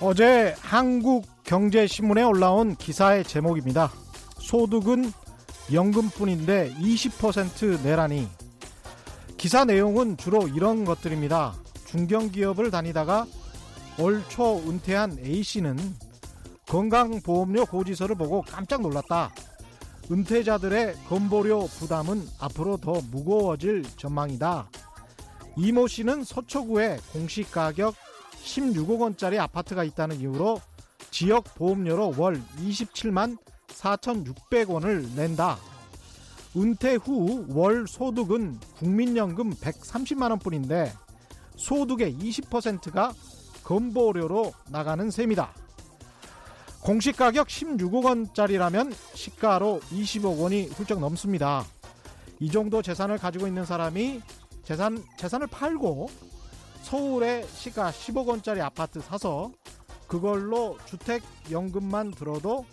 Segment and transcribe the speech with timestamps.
[0.00, 3.92] 어제 한국경제신문에 올라온 기사의 제목입니다.
[4.40, 5.12] 소득은
[5.70, 8.26] 연금뿐인데 20% 내라니.
[9.36, 11.54] 기사 내용은 주로 이런 것들입니다.
[11.84, 13.26] 중견기업을 다니다가
[13.98, 15.76] 올 초 은퇴한 A씨는
[16.68, 19.32] 건강보험료 고지서를 보고 깜짝 놀랐다.
[20.10, 24.70] 은퇴자들의 건보료 부담은 앞으로 더 무거워질 전망이다.
[25.56, 27.94] 이모 씨는 서초구에 공시 가격
[28.44, 30.60] 16억 원짜리 아파트가 있다는 이유로
[31.10, 33.36] 지역 보험료로 월 27만
[33.68, 35.58] 4,600원을 낸다.
[36.56, 40.92] 은퇴 후 월 소득은 국민연금 130만 원뿐인데
[41.56, 43.12] 소득의 20%가
[43.68, 45.52] 건보료로 나가는 셈이다.
[46.80, 51.66] 공시 가격 16억 원짜리라면 시가로 20억 원이 훌쩍 넘습니다.
[52.40, 54.22] 이 정도 재산을 가지고 있는 사람이
[54.64, 56.08] 재산, 재산을 팔고
[56.80, 59.52] 서울에 시가 10억 원짜리 아파트 사서
[60.06, 62.64] 그걸로 주택 연금만 들어도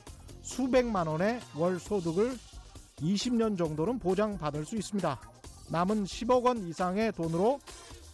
[0.43, 2.37] 수백만 원의 월 소득을
[3.01, 5.19] 20년 정도는 보장받을 수 있습니다.
[5.67, 7.59] 남은 10억 원 이상의 돈으로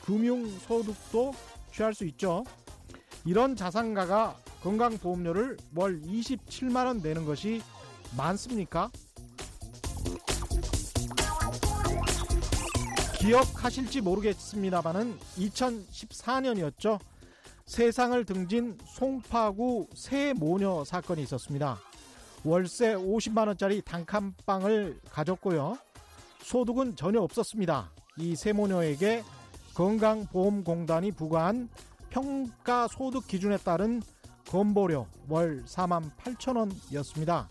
[0.03, 1.35] 금융 소득도
[1.71, 2.43] 취할 수 있죠.
[3.25, 7.61] 이런 자산가가 건강보험료를 월 27만 원 내는 것이
[8.17, 8.89] 많습니까?
[13.19, 16.99] 기억하실지 모르겠습니다만은 2014년이었죠.
[17.67, 21.79] 세상을 등진 송파구 새 모녀 사건이 있었습니다.
[22.43, 25.77] 월세 50만 원짜리 단칸방을 가졌고요.
[26.41, 27.91] 소득은 전혀 없었습니다.
[28.17, 29.23] 이세 모녀에게
[29.75, 31.69] 건강보험공단이 부과한
[32.11, 34.01] 평가 소득 기준에 따른
[34.47, 37.49] 건보료 월 4만 8천 원이었습니다.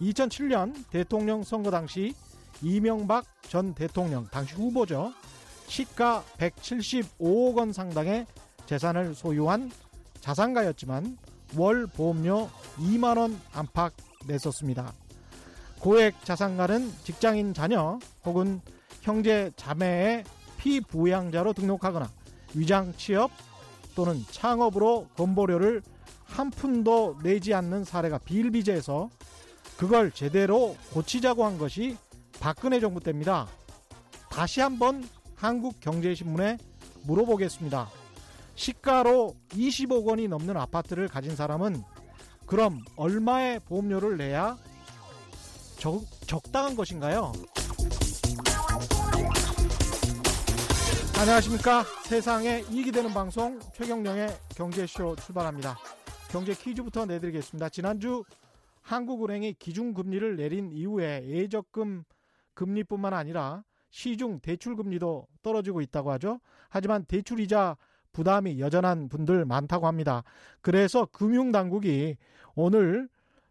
[0.00, 2.14] 2007년 대통령 선거 당시
[2.62, 5.12] 이명박 전 대통령 당시 후보죠.
[5.66, 8.26] 시가 175억 원 상당의
[8.66, 9.70] 재산을 소유한
[10.20, 11.18] 자산가였지만
[11.56, 12.48] 월 보험료
[12.78, 13.92] 2만 원 안팎
[14.26, 14.92] 냈었습니다.
[15.80, 18.60] 고액 자산가는 직장인 자녀 혹은
[19.02, 20.24] 형제 자매의
[20.56, 22.08] 피부양자로 등록하거나
[22.54, 23.30] 위장 취업
[23.94, 25.82] 또는 창업으로 건보료를
[26.24, 29.10] 한 푼도 내지 않는 사례가 비일비재해서
[29.76, 31.96] 그걸 제대로 고치자고 한 것이
[32.40, 33.48] 박근혜 정부 때입니다.
[34.30, 36.58] 다시 한번 한국경제신문에
[37.04, 37.88] 물어보겠습니다.
[38.54, 41.82] 시가로 20억 원이 넘는 아파트를 가진 사람은
[42.46, 44.56] 그럼 얼마의 보험료를 내야
[45.78, 47.32] 적, 적당한 것인가요?
[51.22, 51.84] 안녕하십니까.
[52.02, 55.78] 세상에 이익이 되는 방송 최경령의 경제쇼 출발합니다.
[56.28, 57.68] 경제 퀴즈부터 내드리겠습니다.
[57.68, 58.24] 지난주
[58.80, 62.02] 한국은행이 기준금리를 내린 이후에 예적금
[62.54, 66.40] 금리뿐만 아니라 시중 대출금리도 떨어지고 있다고 하죠.
[66.68, 67.76] 하지만 대출이자
[68.12, 70.24] 부담이 여전한 분들 많다고 합니다.
[70.60, 72.16] 그래서 금융당국이
[72.56, 73.08] 오늘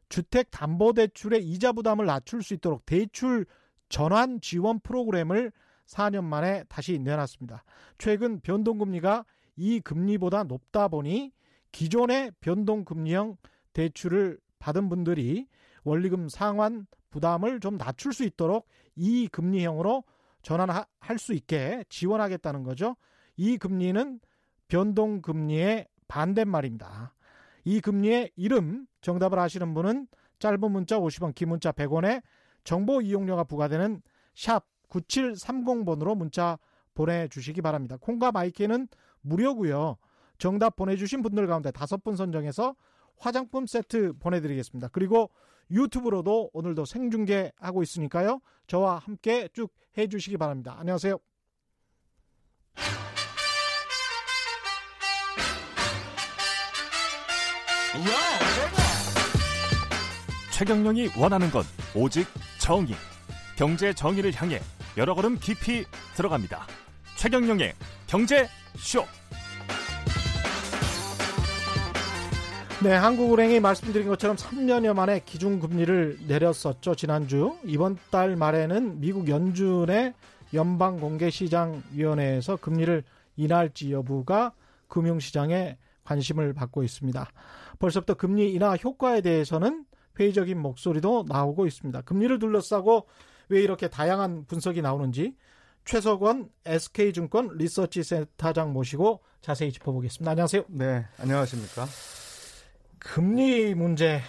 [0.09, 3.45] 주택담보대출의 이자 부담을 낮출 수 있도록 대출
[3.87, 5.53] 전환 지원 프로그램을
[5.87, 7.63] 4년 만에 다시 내놨습니다.
[7.97, 9.25] 최근 변동금리가
[9.55, 11.31] 이 금리보다 높다 보니
[11.71, 13.37] 기존의 변동금리형
[13.73, 15.47] 대출을 받은 분들이
[15.83, 20.03] 원리금 상환 부담을 좀 낮출 수 있도록 이 금리형으로
[20.41, 20.85] 전환할
[21.17, 22.95] 수 있게 지원하겠다는 거죠.
[23.35, 24.19] 이 금리는
[24.67, 27.13] 변동금리의 반대말입니다.
[27.63, 30.07] 이 금리의 이름 정답을 아시는 분은
[30.39, 32.21] 짧은 문자 50원, 긴 문자 100원에
[32.63, 34.01] 정보 이용료가 부과되는
[34.33, 36.59] 샵 9730번으로 문자
[36.93, 37.97] 보내주시기 바랍니다.
[37.99, 38.87] 콩과 마이크는
[39.21, 39.97] 무료고요.
[40.37, 42.75] 정답 보내주신 분들 가운데 다섯 분 선정해서
[43.17, 44.89] 화장품 세트 보내드리겠습니다.
[44.91, 45.29] 그리고
[45.69, 48.41] 유튜브로도 오늘도 생중계하고 있으니까요.
[48.67, 50.75] 저와 함께 쭉 해주시기 바랍니다.
[50.77, 51.17] 안녕하세요.
[60.53, 61.63] 최경령이 원하는 건
[61.95, 62.27] 오직
[62.59, 62.95] 정의.
[63.57, 64.59] 경제 정의를 향해
[64.97, 65.85] 여러 걸음 깊이
[66.15, 66.67] 들어갑니다.
[67.15, 67.73] 최경령의
[68.07, 69.05] 경제 쇼.
[72.83, 77.55] 네, 한국은행이 말씀드린 것처럼 3년여 만에 기준금리를 내렸었죠, 지난주.
[77.63, 80.13] 이번 달 말에는 미국 연준의
[80.53, 83.05] 연방공개시장위원회에서 금리를
[83.37, 84.51] 인하할지 여부가
[84.89, 87.31] 금융시장에 관심을 받고 있습니다.
[87.79, 89.85] 벌써부터 금리 인하 효과에 대해서는
[90.19, 92.01] 회의적인 목소리도 나오고 있습니다.
[92.01, 93.07] 금리를 둘러싸고
[93.51, 95.35] 왜 이렇게 다양한 분석이 나오는지
[95.85, 100.31] 최석원 SK증권 리서치 센터장 모시고 자세히 짚어보겠습니다.
[100.31, 100.63] 안녕하세요.
[100.69, 101.85] 네, 안녕하십니까.
[102.99, 104.21] 금리 문제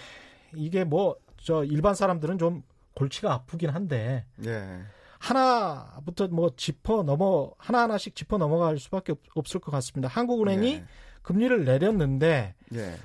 [0.55, 2.63] 이게 뭐 저 일반 사람들은 좀
[2.95, 4.81] 골치가 아프긴 한데 예.
[5.19, 10.07] 하나부터 뭐 짚어 넘어 하나 하나씩 짚어 넘어갈 수밖에 없, 을것 같습니다.
[10.07, 10.85] 한국은행이 예.
[11.21, 12.95] 금리를 내렸는데 예.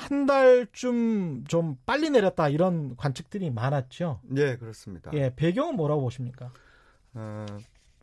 [0.00, 4.20] 한 달쯤 좀 빨리 내렸다 이런 관측들이 많았죠.
[4.34, 5.10] 예, 그렇습니다.
[5.12, 6.50] 예, 배경은 뭐라고 보십니까?
[7.12, 7.44] 어,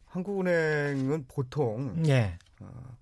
[0.05, 2.97] 한국은행은 보통 예, 어,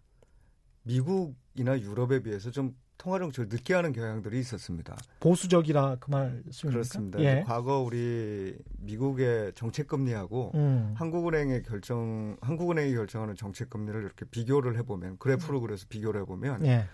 [0.83, 4.95] 미국이나 유럽에 비해서 좀 통화 정책을 늦게 하는 경향들이 있었습니다.
[5.19, 6.69] 보수적이라 그 말씀입니까?
[6.69, 7.19] 그렇습니다.
[7.19, 7.43] 예.
[7.45, 15.17] 과거 우리 미국의 정책 금리하고 음, 한국은행의 결정, 한국은행이 결정하는 정책 금리를 이렇게 비교를 해보면
[15.17, 16.85] 그래프로 그래서 비교를 해보면 예,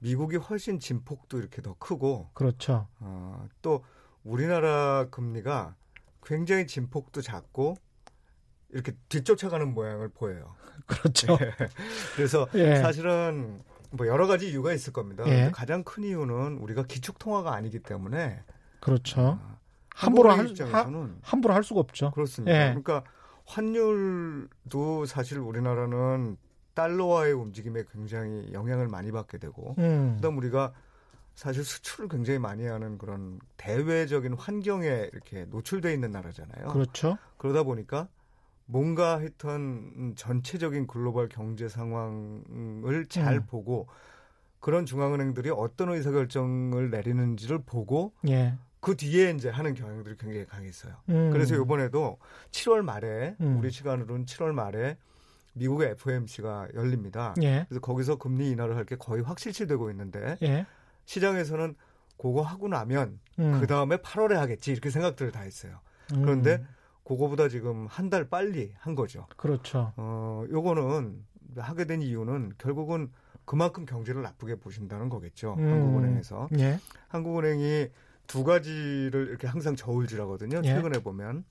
[0.00, 2.88] 미국이 훨씬 진폭도 이렇게 더 크고 그렇죠.
[3.00, 3.84] 어, 또
[4.24, 5.74] 우리나라 금리가
[6.24, 7.76] 굉장히 진폭도 작고
[8.70, 10.54] 이렇게 뒤쫓아가는 모양을 보여요.
[10.86, 11.38] 그렇죠.
[12.16, 12.76] 그래서 예.
[12.76, 15.24] 사실은 뭐 여러 가지 이유가 있을 겁니다.
[15.26, 15.50] 예.
[15.52, 18.42] 가장 큰 이유는 우리가 기축 통화가 아니기 때문에
[18.80, 19.20] 그렇죠.
[19.20, 19.58] 어,
[19.94, 22.10] 함부로 할- 입장에서는 함부로 할 수가 없죠.
[22.12, 22.54] 그렇습니다.
[22.56, 22.68] 예.
[22.68, 23.04] 그러니까
[23.44, 26.36] 환율도 사실 우리나라는
[26.74, 30.72] 달러와의 움직임에 굉장히 영향을 많이 받게 되고 음, 그다음 우리가
[31.34, 36.68] 사실 수출을 굉장히 많이 하는 그런 대외적인 환경에 이렇게 노출돼 있는 나라잖아요.
[36.68, 37.16] 그렇죠.
[37.38, 38.08] 그러다 보니까
[38.66, 43.46] 뭔가 하여튼 전체적인 글로벌 경제 상황을 잘 음.
[43.46, 43.88] 보고
[44.60, 48.54] 그런 중앙은행들이 어떤 의사결정을 내리는지를 보고 예.
[48.80, 50.94] 그 뒤에 이제 하는 경향들이 굉장히 강했어요.
[51.08, 52.18] 음, 그래서 이번에도
[52.50, 53.58] 7월 말에 음.
[53.58, 54.96] 우리 시간으로는 7월 말에
[55.54, 57.34] 미국의 FOMC가 열립니다.
[57.42, 60.66] 예, 그래서 거기서 금리 인하를 할 게 거의 확실시 되고 있는데 예.
[61.04, 61.74] 시장에서는
[62.16, 65.80] 그거 하고 나면 음, 그 다음에 8월에 하겠지 이렇게 생각들을 다 했어요.
[66.12, 66.64] 음, 그런데
[67.04, 69.26] 그거보다 지금 한 달 빨리 한 거죠.
[69.36, 69.92] 그렇죠.
[69.96, 71.24] 어, 요거는
[71.56, 73.10] 하게 된 이유는 결국은
[73.44, 75.56] 그만큼 경제를 나쁘게 보신다는 거겠죠.
[75.58, 75.72] 음.
[75.72, 76.48] 한국은행에서.
[76.58, 77.88] 예, 한국은행이
[78.28, 80.60] 두 가지를 이렇게 항상 저울질하거든요.
[80.64, 80.68] 예.
[80.74, 81.44] 최근에 보면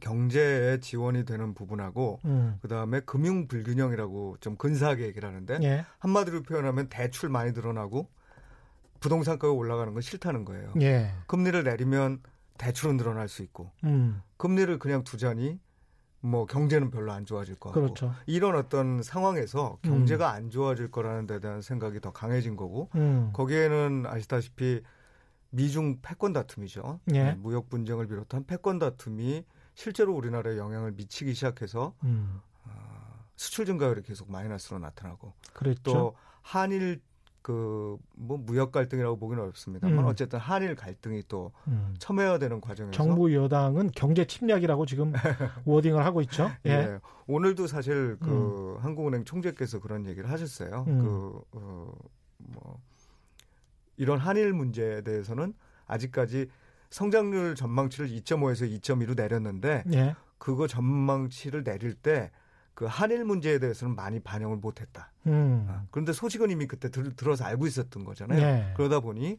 [0.00, 6.42] 경제에 지원이 되는 부분하고 음, 그 다음에 금융 불균형이라고 좀 근사하게 얘기를 하는데 예, 한마디로
[6.42, 8.08] 표현하면 대출 많이 늘어나고
[9.00, 10.72] 부동산 가격 올라가는 건 싫다는 거예요.
[10.80, 12.20] 예, 금리를 내리면
[12.58, 15.58] 대출은 늘어날 수 있고 음, 금리를 그냥 두자니
[16.20, 18.14] 뭐 경제는 별로 안 좋아질 거 같고 그렇죠.
[18.26, 24.04] 이런 어떤 상황에서 경제가 안 좋아질 거라는 데 대한 생각이 더 강해진 거고 음, 거기에는
[24.06, 24.82] 아시다시피
[25.50, 27.00] 미중 패권 다툼이죠.
[27.12, 27.22] 예.
[27.24, 29.44] 네, 무역 분쟁을 비롯한 패권 다툼이
[29.74, 32.40] 실제로 우리나라에 영향을 미치기 시작해서 음,
[33.36, 35.82] 수출 증가율이 계속 마이너스로 나타나고 그랬죠.
[35.82, 37.00] 또 한일
[37.42, 40.04] 그 뭐 무역 갈등이라고 보기는 어렵습니다만 음.
[40.06, 41.94] 어쨌든 한일 갈등이 또 음.
[41.98, 45.12] 첨예화되는 과정에서 정부 여당은 경제 침략이라고 지금
[45.64, 46.50] 워딩을 하고 있죠.
[46.66, 46.70] 예.
[46.70, 46.98] 예.
[47.26, 50.84] 오늘도 사실 그 한국은행 총재께서 그런 얘기를 하셨어요.
[50.88, 50.98] 음.
[51.02, 51.92] 그, 어,
[52.38, 52.80] 뭐,
[53.96, 55.54] 이런 한일 문제에 대해서는
[55.86, 56.48] 아직까지
[56.94, 60.14] 성장률 전망치를 2.5에서 2.2로 내렸는데 예.
[60.38, 62.30] 그거 전망치를 내릴 때
[62.74, 65.12] 그 한일 문제에 대해서는 많이 반영을 못했다.
[65.26, 65.66] 음.
[65.70, 68.40] 아, 그런데 소식은 이미 그때 들, 들어서 알고 있었던 거잖아요.
[68.40, 68.72] 예.
[68.76, 69.38] 그러다 보니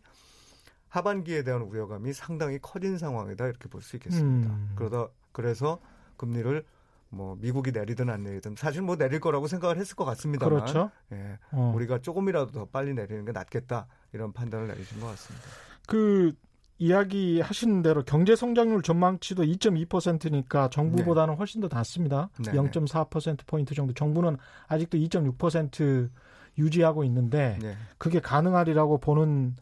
[0.88, 4.54] 하반기에 대한 우려감이 상당히 커진 상황이다 이렇게 볼 수 있겠습니다.
[4.54, 4.72] 음.
[4.76, 5.80] 그러다 그래서
[6.16, 6.64] 금리를
[7.10, 10.90] 뭐 미국이 내리든 안 내리든 사실 뭐 내릴 거라고 생각을 했을 것 같습니다만 그렇죠.
[11.12, 11.74] 예, 어.
[11.76, 15.46] 우리가 조금이라도 더 빨리 내리는 게 낫겠다 이런 판단을 내리신 것 같습니다.
[15.88, 16.34] 그
[16.78, 22.30] 이야기 하시는 대로 경제 성장률 전망치도 2.2%니까 정부보다는 훨씬 더 낮습니다.
[22.44, 22.52] 네.
[22.52, 23.94] 0.4% 포인트 정도.
[23.94, 26.10] 정부는 아직도 2.6%
[26.58, 29.56] 유지하고 있는데 예, 그게 가능하리라고 보는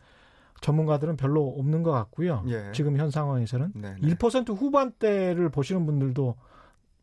[0.62, 2.44] 전문가들은 별로 없는 것 같고요.
[2.48, 2.72] 예.
[2.74, 4.16] 지금 현 상황에서는 네, 네.
[4.16, 6.36] 1% 후반대를 보시는 분들도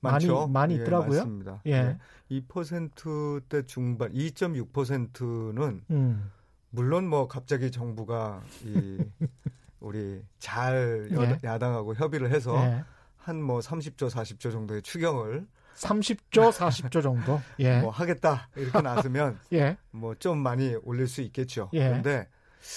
[0.00, 0.48] 많이 많죠?
[0.48, 1.18] 많이 예, 있더라고요.
[1.18, 1.62] 많습니다.
[1.66, 1.98] 예.
[2.30, 6.30] 2%대 중반, 2.6%는 음.
[6.70, 8.98] 물론 뭐 갑자기 정부가 이
[9.80, 11.38] 우리 잘 여, 예.
[11.42, 12.84] 야당하고 협의를 해서 예.
[13.18, 15.46] 한뭐 30조, 40조 정도의 추경을
[15.76, 17.40] 30조, 40조 정도.
[17.58, 17.80] 예.
[17.80, 19.76] 뭐 하겠다 이렇게 나서면 예.
[19.90, 21.70] 뭐좀 많이 올릴 수 있겠죠.
[21.72, 21.88] 예.
[21.88, 22.28] 그런데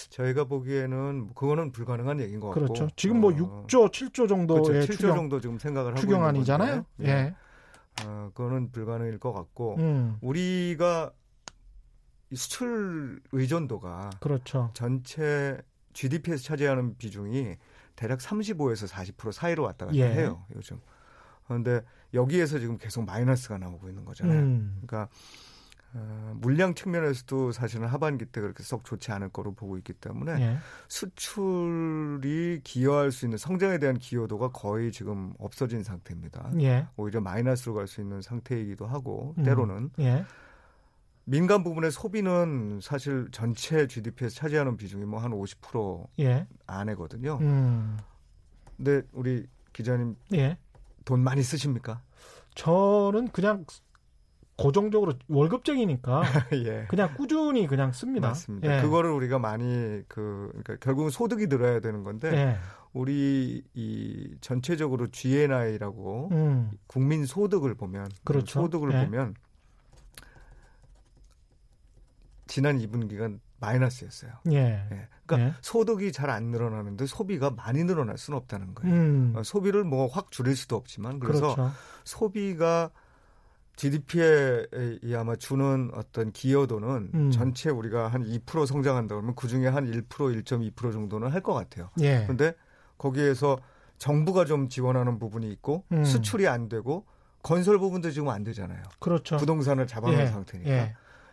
[0.10, 2.62] 저희가 보기에는 그거는 불가능한 얘기인 것 같고.
[2.74, 2.88] 그렇죠.
[2.96, 4.94] 지금 뭐 어, 6조, 7조 정도의 그렇죠.
[4.94, 6.86] 7조 추경, 정도 지금 생각을 하고 추경안이잖아요.
[7.02, 7.36] 예.
[8.06, 10.18] 어, 그거는 불가능일 것 같고 음.
[10.22, 11.12] 우리가
[12.30, 14.72] 이 수출 의존도가 그렇죠.
[14.74, 15.62] 전체
[15.94, 17.56] GDP에서 차지하는 비중이
[17.96, 20.06] 대략 35에서 40% 사이로 왔다 갔다 예.
[20.14, 20.80] 해요 요즘.
[21.46, 21.82] 그런데
[22.14, 24.40] 여기에서 지금 계속 마이너스가 나오고 있는 거잖아요.
[24.40, 24.82] 음.
[24.86, 25.10] 그러니까
[25.96, 30.58] 어, 물량 측면에서도 사실은 하반기 때 그렇게 썩 좋지 않을 거로 보고 있기 때문에 예.
[30.88, 36.52] 수출이 기여할 수 있는 성장에 대한 기여도가 거의 지금 없어진 상태입니다.
[36.62, 36.88] 예.
[36.96, 39.44] 오히려 마이너스로 갈 수 있는 상태이기도 하고 음.
[39.44, 40.26] 때로는 예.
[41.26, 46.48] 민간 부분의 소비는 사실 전체 GDP에서 차지하는 비중이 뭐 한 50% 예.
[46.68, 47.38] 안에거든요.
[47.42, 47.98] 음.
[48.76, 50.58] 근데 우리 기자님 예.
[51.06, 52.02] 돈 많이 쓰십니까?
[52.56, 53.66] 저는 그냥
[54.58, 56.24] 고정적으로 월급쟁이니까
[56.66, 56.86] 예.
[56.90, 58.28] 그냥 꾸준히 그냥 씁니다.
[58.30, 58.78] 맞습니다.
[58.78, 58.82] 예.
[58.82, 62.58] 그거를 우리가 많이 그 그러니까 결국은 소득이 늘어야 되는 건데 예.
[62.92, 66.72] 우리 이 전체적으로 GNI라고 음.
[66.86, 68.62] 국민 소득을 보면 그렇죠.
[68.62, 69.06] 소득을 예.
[69.06, 69.34] 보면
[72.48, 74.32] 지난 2분기가 마이너스였어요.
[74.52, 74.58] 예.
[74.92, 75.08] 예.
[75.26, 75.54] 그러니까 예.
[75.62, 78.94] 소득이 잘 안 늘어나는데 소비가 많이 늘어날 수는 없다는 거예요.
[78.94, 79.34] 음.
[79.38, 81.72] 어, 소비를 뭐 확 줄일 수도 없지만 그래서 그렇죠.
[82.04, 82.92] 소비가
[83.76, 84.68] GDP에
[85.02, 87.32] 이 아마 주는 어떤 기여도는 음.
[87.32, 91.90] 전체 우리가 한 2% 성장한다 그러면 그 중에 한 1% 1.2% 정도는 할 것 같아요.
[92.00, 92.22] 예.
[92.24, 92.54] 그런데
[92.98, 93.58] 거기에서
[93.98, 96.04] 정부가 좀 지원하는 부분이 있고 음.
[96.04, 97.06] 수출이 안 되고
[97.42, 98.84] 건설 부분도 지금 안 되잖아요.
[99.00, 99.38] 그렇죠.
[99.38, 100.28] 부동산을 잡아놓은 예.
[100.28, 100.70] 상태니까.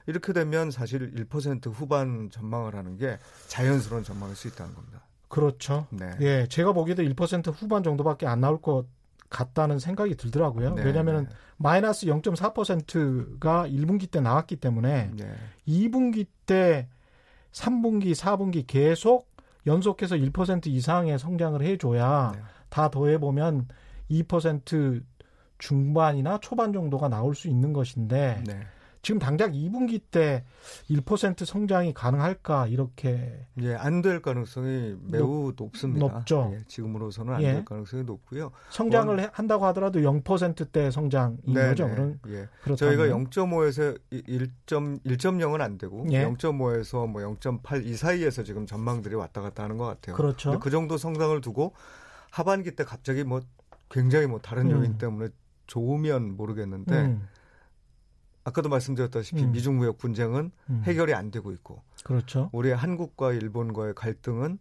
[0.07, 0.11] 예.
[0.11, 5.03] 이렇게 되면 사실 1% 후반 전망을 하는 게 자연스러운 전망일 수 있다는 겁니다.
[5.29, 5.87] 그렇죠.
[5.91, 6.11] 네.
[6.21, 6.47] 예.
[6.49, 8.87] 제가 보기에도 1% 후반 정도밖에 안 나올 것
[9.31, 10.75] 같다는 생각이 들더라고요.
[10.75, 15.35] 네, 왜냐하면 마이너스 0.4%가 1분기 때 나왔기 때문에 네.
[15.69, 16.89] 2분기 때
[17.53, 19.31] 3분기, 4분기 계속
[19.67, 22.43] 연속해서 1% 이상의 성장을 해줘야 네.
[22.69, 23.69] 다 더해보면
[24.11, 25.03] 2%
[25.59, 28.61] 중반이나 초반 정도가 나올 수 있는 것인데 네.
[29.03, 30.45] 지금 당장 2분기 때
[30.91, 36.07] 1% 성장이 가능할까 이렇게 예, 안 될 가능성이 매우 높 습니다.
[36.07, 36.51] 높죠.
[36.55, 37.53] 예, 지금으로서는 안 예.
[37.55, 38.51] 될 가능성이 높고요.
[38.71, 41.89] 성장을 원- 해- 한다고 하더라도 0%대 성장인 거죠.
[41.89, 42.49] 그런 예.
[42.63, 46.25] 그렇다면 저희가 0.5에서 1.1.0은 안 되고 예.
[46.27, 50.17] 0.5에서 뭐 0.8 이 사이에서 지금 전망들이 왔다 갔다 하는 것 같아요.
[50.17, 50.59] 그렇죠.
[50.61, 51.75] 그 정도 성장을 두고
[52.31, 53.41] 하반기 때 갑자기 뭐
[53.91, 54.81] 굉장히 뭐 다른 음.
[54.83, 55.29] 요인 때문에
[55.67, 57.29] 좋으면 모르겠는데 음,
[58.45, 59.53] 아까도 말씀드렸다시피 음.
[59.53, 60.83] 미중 무역 분쟁은 음.
[60.85, 62.49] 해결이 안 되고 있고 그렇죠.
[62.53, 64.59] 우리 한국과 일본과의 갈등은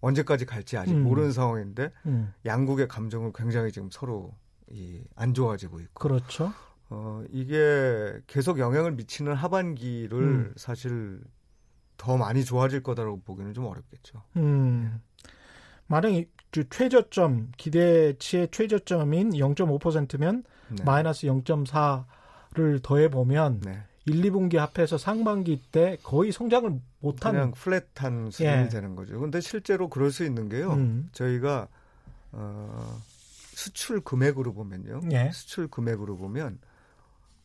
[0.00, 1.02] 언제까지 갈지 아직 음.
[1.02, 4.34] 모르는 상황인데 음, 양국의 감정은 굉장히 지금 서로
[4.70, 6.52] 이 안 좋아지고 있고 그렇죠.
[6.90, 10.52] 어 이게 계속 영향을 미치는 하반기를 음.
[10.56, 11.20] 사실
[11.96, 14.22] 더 많이 좋아질 거다라고 보기는 좀 어렵겠죠.
[14.36, 15.00] 음.
[15.88, 20.84] 만약에 그 최저점 기대치의 최저점인 0.5%면 네.
[20.84, 22.04] 마이너스 0.4
[22.58, 23.78] 를 더해 보면 네.
[24.06, 28.68] 1, 2분기 합해서 상반기 때 거의 성장을 못한 그냥 플랫한 수준이 예.
[28.68, 29.20] 되는 거죠.
[29.20, 30.72] 근데 실제로 그럴 수 있는 게요.
[30.72, 31.68] 음, 저희가
[32.32, 33.00] 어
[33.54, 35.02] 수출 금액으로 보면요.
[35.12, 35.30] 예.
[35.32, 36.58] 수출 금액으로 보면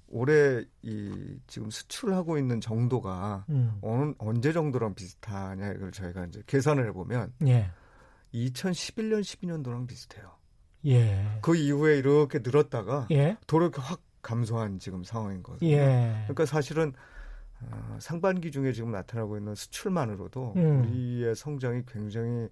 [0.07, 6.87] 올해 이 지금 수출하고 있는 정도가 음, 어느 언제 정도랑 비슷하냐 이걸 저희가 이제 계산을
[6.87, 7.69] 해보면 예.
[8.33, 10.31] 2011년 12년도랑 비슷해요.
[10.85, 11.39] 예.
[11.41, 13.37] 그 이후에 이렇게 늘었다가 예.
[13.47, 15.69] 도로 이렇게 확 감소한 지금 상황인 거거든요.
[15.69, 16.23] 예.
[16.23, 16.93] 그러니까 사실은
[17.61, 20.81] 어, 상반기 중에 지금 나타나고 있는 수출만으로도 음.
[20.81, 22.49] 우리의 성장이 굉장히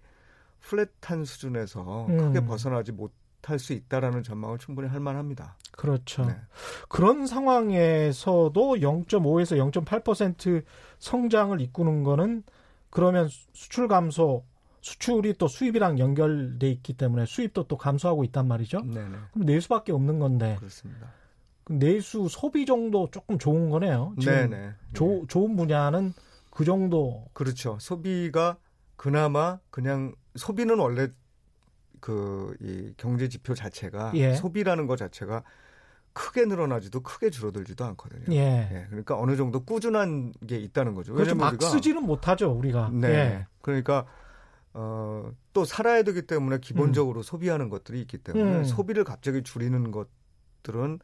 [0.59, 2.17] 플랫한 수준에서 음.
[2.17, 5.57] 크게 벗어나지 못할 수 있다라는 전망을 충분히 할 만합니다.
[5.71, 6.25] 그렇죠.
[6.25, 6.35] 네.
[6.87, 10.63] 그런 상황에서도 0.5에서 0.8%
[10.99, 12.43] 성장을 이꾸는 거는
[12.89, 14.43] 그러면 수출 감소,
[14.81, 18.81] 수출이 또 수입이랑 연결돼 있기 때문에 수입도 또 감소하고 있단 말이죠.
[18.81, 19.17] 네네.
[19.31, 21.11] 그럼 내수밖에 없는 건데 그렇습니다.
[21.71, 24.13] 내수 소비 정도 조금 좋은 거네요.
[24.19, 24.73] 지금 네네.
[24.93, 26.13] 조, 좋은 분야는
[26.49, 27.25] 그 정도.
[27.33, 27.77] 그렇죠.
[27.79, 28.57] 소비가
[28.95, 31.09] 그나마 그냥 소비는 원래
[31.99, 34.35] 그 이 경제 지표 자체가 예.
[34.35, 35.43] 소비라는 것 자체가
[36.13, 38.25] 크게 늘어나지도 크게 줄어들지도 않거든요.
[38.31, 38.69] 예.
[38.71, 41.13] 예, 그러니까 어느 정도 꾸준한 게 있다는 거죠.
[41.13, 41.29] 그렇죠.
[41.29, 42.89] 왜냐면 막 우리가 쓰지는 못하죠, 우리가.
[42.93, 43.07] 네.
[43.07, 43.47] 예.
[43.61, 44.05] 그러니까
[44.73, 48.63] 어, 또 살아야 되기 때문에 기본적으로 소비하는 것들이 있기 때문에 음.
[48.63, 50.99] 소비를 갑자기 줄이는 것들은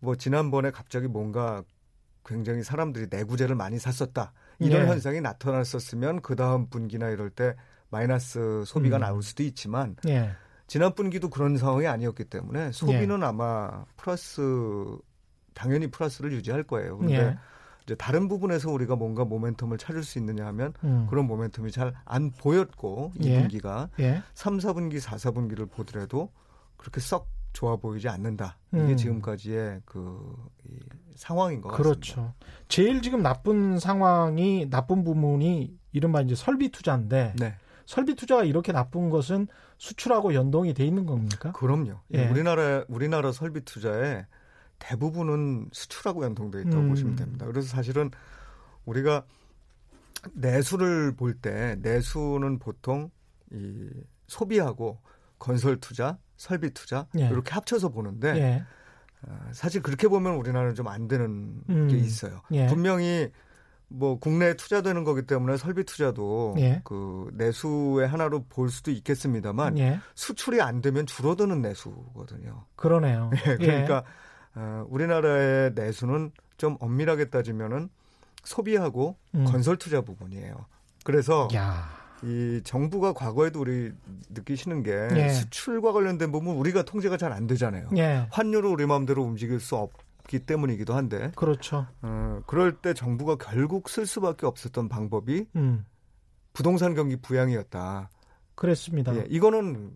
[0.00, 1.62] 뭐 지난번에 갑자기 뭔가
[2.24, 4.86] 굉장히 사람들이 내구재를 많이 샀었다 이런 예.
[4.88, 7.54] 현상이 나타났었으면 그 다음 분기나 이럴 때
[7.90, 9.00] 마이너스 소비가 음.
[9.00, 10.30] 나올 수도 있지만 예.
[10.66, 14.42] 지난 분기도 그런 상황이 아니었기 때문에 소비는 아마 플러스
[15.54, 16.98] 당연히 플러스를 유지할 거예요.
[16.98, 17.38] 그런데 예.
[17.84, 21.06] 이제 다른 부분에서 우리가 뭔가 모멘텀을 찾을 수 있느냐 하면 음.
[21.08, 23.48] 그런 모멘텀이 잘 안 보였고 예.
[23.48, 24.22] 2분기가 예.
[24.34, 26.30] 3, 4분기, 4, 4분기를 보더라도
[26.76, 27.26] 그렇게 썩
[27.58, 28.56] 좋아 보이지 않는다.
[28.72, 28.96] 이게 음.
[28.96, 30.78] 지금까지의 그 이
[31.16, 32.14] 상황인 것 그렇죠.
[32.14, 32.34] 같습니다.
[32.68, 39.10] 제일 지금 나쁜 상황이 나쁜 부분이 이른바 이제 설비 투자인데 네, 설비 투자가 이렇게 나쁜
[39.10, 39.48] 것은
[39.78, 41.50] 수출하고 연동이 돼 있는 겁니까?
[41.50, 41.98] 그럼요.
[42.14, 42.28] 예.
[42.28, 44.26] 우리나라 우리나라 설비 투자의
[44.78, 46.88] 대부분은 수출하고 연동돼 있다고 음.
[46.90, 47.46] 보시면 됩니다.
[47.46, 48.12] 그래서 사실은
[48.84, 49.24] 우리가
[50.34, 53.10] 내수를 볼 때 내수는 보통
[53.50, 53.88] 이
[54.28, 55.00] 소비하고
[55.40, 57.28] 건설 투자, 설비 투자 예.
[57.28, 58.64] 이렇게 합쳐서 보는데 예.
[59.26, 61.88] 어, 사실 그렇게 보면 우리나라는 좀 안 되는 음.
[61.88, 62.40] 게 있어요.
[62.52, 62.66] 예.
[62.68, 63.30] 분명히
[63.88, 66.80] 뭐 국내에 투자되는 거기 때문에 설비 투자도 예.
[66.84, 69.98] 그 내수의 하나로 볼 수도 있겠습니다만 예.
[70.14, 72.64] 수출이 안 되면 줄어드는 내수거든요.
[72.76, 73.30] 그러네요.
[73.46, 74.04] 예, 그러니까
[74.54, 77.88] 어, 우리나라의 내수는 좀 엄밀하게 따지면은
[78.44, 79.44] 소비하고 음.
[79.44, 80.66] 건설 투자 부분이에요.
[81.04, 81.88] 그래서 야.
[82.22, 83.92] 이 정부가 과거에도 우리
[84.30, 85.28] 느끼시는 게 예.
[85.28, 87.88] 수출과 관련된 부분 우리가 통제가 잘 안 되잖아요.
[87.96, 88.26] 예.
[88.30, 91.86] 환율을 우리 마음대로 움직일 수 없기 때문이기도 한데 그렇죠.
[92.02, 95.84] 어, 그럴 때 정부가 결국 쓸 수밖에 없었던 방법이 음.
[96.54, 98.10] 부동산 경기 부양이었다.
[98.54, 99.14] 그랬습니다.
[99.14, 99.92] 예, 이거는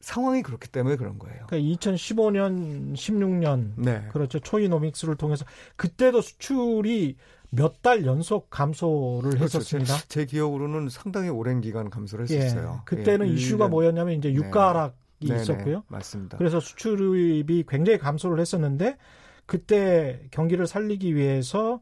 [0.00, 1.46] 상황이 그렇기 때문에 그런 거예요.
[1.46, 4.08] 그러니까 2015년, 16년 네.
[4.10, 4.40] 그렇죠.
[4.40, 5.44] 초이노믹스를 통해서
[5.76, 7.16] 그때도 수출이
[7.54, 9.44] 몇 달 연속 감소를 그렇죠.
[9.58, 9.96] 했었습니다.
[9.98, 12.38] 제, 제 기억으로는 상당히 오랜 기간 감소를 예.
[12.38, 12.80] 했었어요.
[12.86, 13.70] 그때는 예, 이슈가 1년.
[13.70, 15.82] 뭐였냐면 이제 유가 하락이 네네, 있었고요.
[15.88, 16.38] 맞습니다.
[16.38, 18.96] 그래서 수출입이 굉장히 감소를 했었는데
[19.44, 21.80] 그때 경기를 살리기 위해서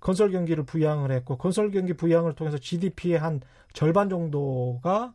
[0.00, 3.40] 건설 경기를 부양을 했고 건설 경기 부양을 통해서 GDP의 한
[3.72, 5.14] 절반 정도가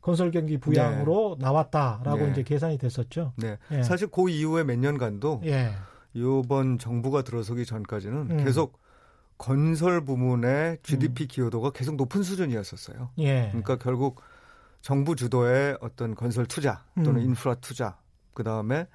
[0.00, 2.30] 건설 경기 부양으로 나왔다라고 네.
[2.30, 3.32] 이제 계산이 됐었죠.
[3.36, 3.58] 네.
[3.72, 3.82] 예.
[3.82, 5.70] 사실 그 이후에 몇 년간도 예.
[6.14, 8.44] 이번 정부가 들어서기 전까지는 음.
[8.44, 8.78] 계속
[9.40, 13.08] 건설 부문의 GDP 기여도가 계속 높은 수준이었었어요.
[13.20, 13.48] 예.
[13.48, 14.20] 그러니까 결국
[14.82, 17.28] 정부 주도의 어떤 건설 투자 또는 음.
[17.28, 17.96] 인프라 투자,
[18.34, 18.86] 그 다음에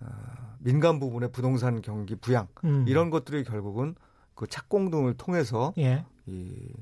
[0.00, 0.06] 어,
[0.58, 2.84] 민간 부분의 부동산 경기 부양 음.
[2.88, 3.94] 이런 것들이 결국은
[4.34, 6.04] 그 착공 등을 통해서 예.
[6.26, 6.72] 이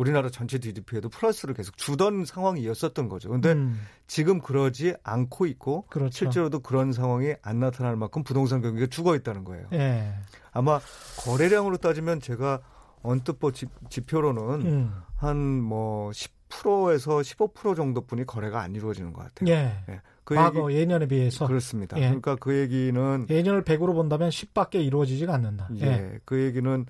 [0.00, 3.28] 우리나라 전체 GDP에도 플러스를 계속 주던 상황이었었던 거죠.
[3.28, 3.78] 근데 음.
[4.06, 6.10] 지금 그러지 않고 있고 그렇죠.
[6.10, 9.66] 실제로도 그런 상황이 안 나타날 만큼 부동산 경기가 죽어 있다는 거예요.
[9.74, 10.14] 예.
[10.52, 10.80] 아마
[11.18, 12.60] 거래량으로 따지면 제가
[13.02, 14.94] 언뜻 뭐 지, 지표로는 음.
[15.16, 19.50] 한뭐 10%에서 15% 정도뿐이 거래가 안 이루어지는 것 같아요.
[19.50, 19.84] 예.
[19.90, 20.00] 예.
[20.24, 21.98] 그 과거 예년에 비해서 그렇습니다.
[21.98, 22.02] 예.
[22.02, 25.68] 그러니까 그 얘기는 예년을 100으로 본다면 10밖에 이루어지지가 않는다.
[25.76, 26.18] 예, 예.
[26.24, 26.86] 그 얘기는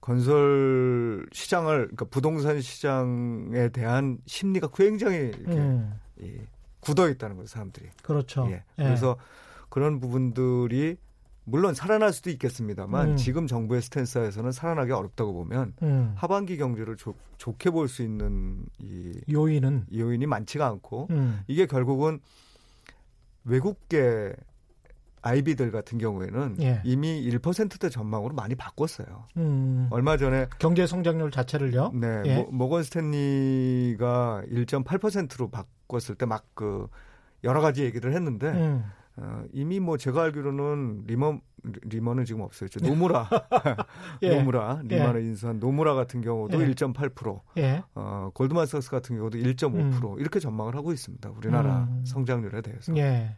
[0.00, 5.92] 건설 시장을 그러니까 부동산 시장에 대한 심리가 굉장히 이렇게 음.
[6.20, 6.38] 이,
[6.80, 7.88] 굳어 있다는 거죠, 사람들이.
[8.02, 8.46] 그렇죠.
[8.50, 8.62] 예.
[8.78, 8.82] 예.
[8.82, 9.16] 그래서
[9.68, 10.96] 그런 부분들이
[11.44, 13.16] 물론 살아날 수도 있겠습니다만 음.
[13.16, 16.12] 지금 정부의 스탠스에서는 살아나기 어렵다고 보면 음.
[16.14, 21.40] 하반기 경제를 좋, 좋게 볼 수 있는 이 요인은 요인이 많지가 않고 음.
[21.48, 22.20] 이게 결국은
[23.44, 24.34] 외국계
[25.22, 26.80] IB들 같은 경우에는 예.
[26.84, 29.26] 이미 1%대 전망으로 많이 바꿨어요.
[29.36, 29.88] 음.
[29.90, 31.92] 얼마 전에 경제 성장률 자체를요.
[31.94, 32.36] 네, 예.
[32.36, 36.88] 모, 모건 스탠리가 1.8%로 바꿨을 때 막 그
[37.44, 38.84] 여러 가지 얘기를 했는데 음.
[39.16, 41.40] 어, 이미 뭐 제가 알기로는 리먼
[41.82, 42.68] 리먼은 지금 없어요.
[42.68, 43.28] 저 노무라
[44.22, 44.36] 예.
[44.36, 46.66] 노무라 리먼을 인수한 노무라 같은 경우도 예.
[46.68, 47.82] 1.8%, 예.
[47.94, 51.30] 어, 골드만삭스 같은 경우도 1.5% 이렇게 전망을 하고 있습니다.
[51.30, 52.04] 우리나라 음.
[52.06, 52.96] 성장률에 대해서.
[52.96, 53.36] 예.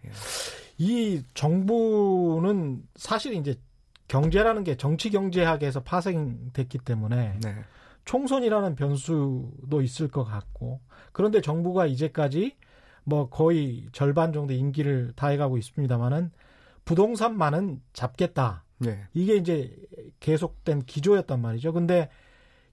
[0.80, 0.84] 예.
[0.84, 3.56] 이 정부는 사실 이제
[4.08, 7.54] 경제라는 게 정치 경제학에서 파생됐기 때문에 네.
[8.04, 10.80] 총선이라는 변수도 있을 것 같고
[11.12, 12.56] 그런데 정부가 이제까지
[13.04, 16.30] 뭐 거의 절반 정도 임기를 다해가고 있습니다만은
[16.84, 18.64] 부동산만은 잡겠다.
[18.78, 19.04] 네.
[19.12, 19.76] 이게 이제
[20.18, 21.72] 계속된 기조였단 말이죠.
[21.72, 22.08] 근데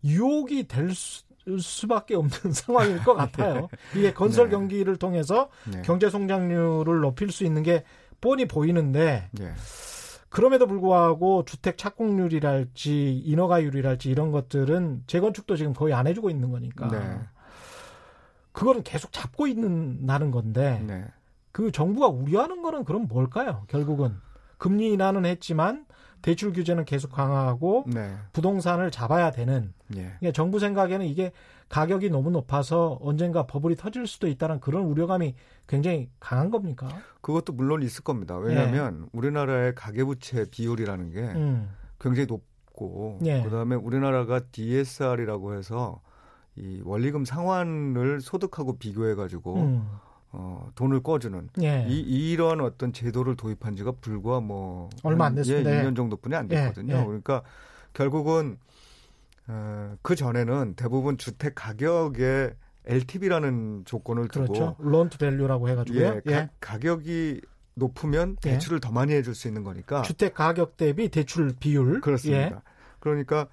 [0.03, 1.23] 유혹이 될 수,
[1.59, 3.69] 수밖에 없는 상황일 것 같아요.
[3.95, 4.51] 이게 건설 네.
[4.51, 5.81] 경기를 통해서 네.
[5.83, 7.83] 경제 성장률을 높일 수 있는 게
[8.21, 9.53] 뻔히 보이는데 네.
[10.29, 17.19] 그럼에도 불구하고 주택 착공률이랄지 인허가율이랄지 이런 것들은 재건축도 지금 거의 안 해주고 있는 거니까 네.
[18.51, 21.05] 그거는 계속 잡고 있는 나는 건데 네.
[21.51, 23.63] 그 정부가 우려하는 거는 그럼 뭘까요?
[23.67, 24.15] 결국은
[24.57, 25.86] 금리 인하는 했지만
[26.27, 28.13] 대출 규제는 계속 강화하고 네.
[28.33, 30.11] 부동산을 잡아야 되는 네.
[30.19, 31.31] 그러니까 정부 생각에는 이게
[31.69, 35.35] 가격이 너무 높아서 언젠가 버블이 터질 수도 있다는 그런 우려감이
[35.67, 36.89] 굉장히 강한 겁니까?
[37.21, 38.37] 그것도 물론 있을 겁니다.
[38.37, 41.27] 왜냐하면 우리나라의 가계부채 비율이라는 게 예.
[41.27, 41.69] 음.
[41.97, 43.41] 굉장히 높고 예.
[43.43, 46.01] 그다음에 우리나라가 DSR이라고 해서
[46.57, 49.87] 이 원리금 상환을 소득하고 비교해 가지고 음.
[50.31, 51.85] 어, 돈을 꿔주는 예.
[51.87, 51.99] 이,
[52.31, 55.71] 이런 어떤 제도를 도입한 지가 불과 뭐 얼마 안 한, 됐습니다.
[55.71, 55.83] 예, 예.
[55.83, 56.95] 2년 정도뿐이 안 예, 됐거든요.
[56.95, 57.03] 예.
[57.05, 57.43] 그러니까
[57.93, 58.57] 결국은
[59.47, 62.53] 어, 그 전에는 대부분 주택 가격에
[62.85, 64.75] LTV라는 조건을 두고 그렇죠.
[64.79, 66.21] Loan to Value라고 해가지고요.
[66.25, 67.41] 예, 가, 가격이
[67.75, 68.51] 높으면 예.
[68.51, 72.01] 대출을 더 많이 해줄 수 있는 거니까 주택 가격 대비 대출 비율.
[72.01, 72.41] 그렇습니다.
[72.41, 72.53] 예.
[72.99, 73.47] 그러니까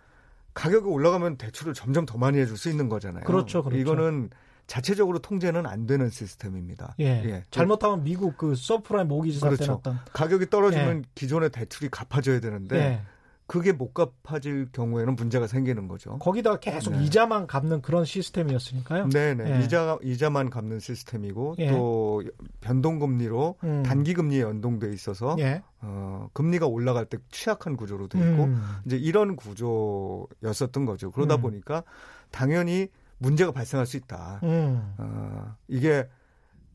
[0.54, 3.24] 가격이 올라가면 대출을 점점 더 많이 해줄 수 있는 거잖아요.
[3.24, 3.80] 그렇죠, 그렇죠.
[3.80, 4.30] 이거는
[4.66, 6.94] 자체적으로 통제는 안 되는 시스템입니다.
[7.00, 7.42] 예.
[7.50, 9.72] 잘못하면 미국 그 서브프라임 모기지 사태 그렇죠.
[9.72, 9.98] 났던.
[10.12, 13.00] 가격이 떨어지면 기존의 대출이 갚아줘야 되는데 예.
[13.46, 16.18] 그게 못 갚아질 경우에는 문제가 생기는 거죠.
[16.18, 17.04] 거기다가 계속 네.
[17.04, 19.10] 이자만 갚는 그런 시스템이었으니까요.
[19.10, 19.60] 네네.
[19.60, 19.64] 예.
[19.64, 21.70] 이자, 이자만 갚는 시스템이고 예.
[21.70, 22.22] 또
[22.62, 23.82] 변동금리로 음.
[23.82, 25.62] 단기금리에 연동돼 있어서 예.
[25.82, 28.62] 어, 금리가 올라갈 때 취약한 구조로 돼 있고 음.
[28.86, 31.10] 이제 이런 구조였었던 거죠.
[31.10, 31.42] 그러다 음.
[31.42, 31.84] 보니까
[32.30, 32.88] 당연히
[33.24, 34.40] 문제가 발생할 수 있다.
[34.42, 34.94] 음.
[34.98, 36.08] 어, 이게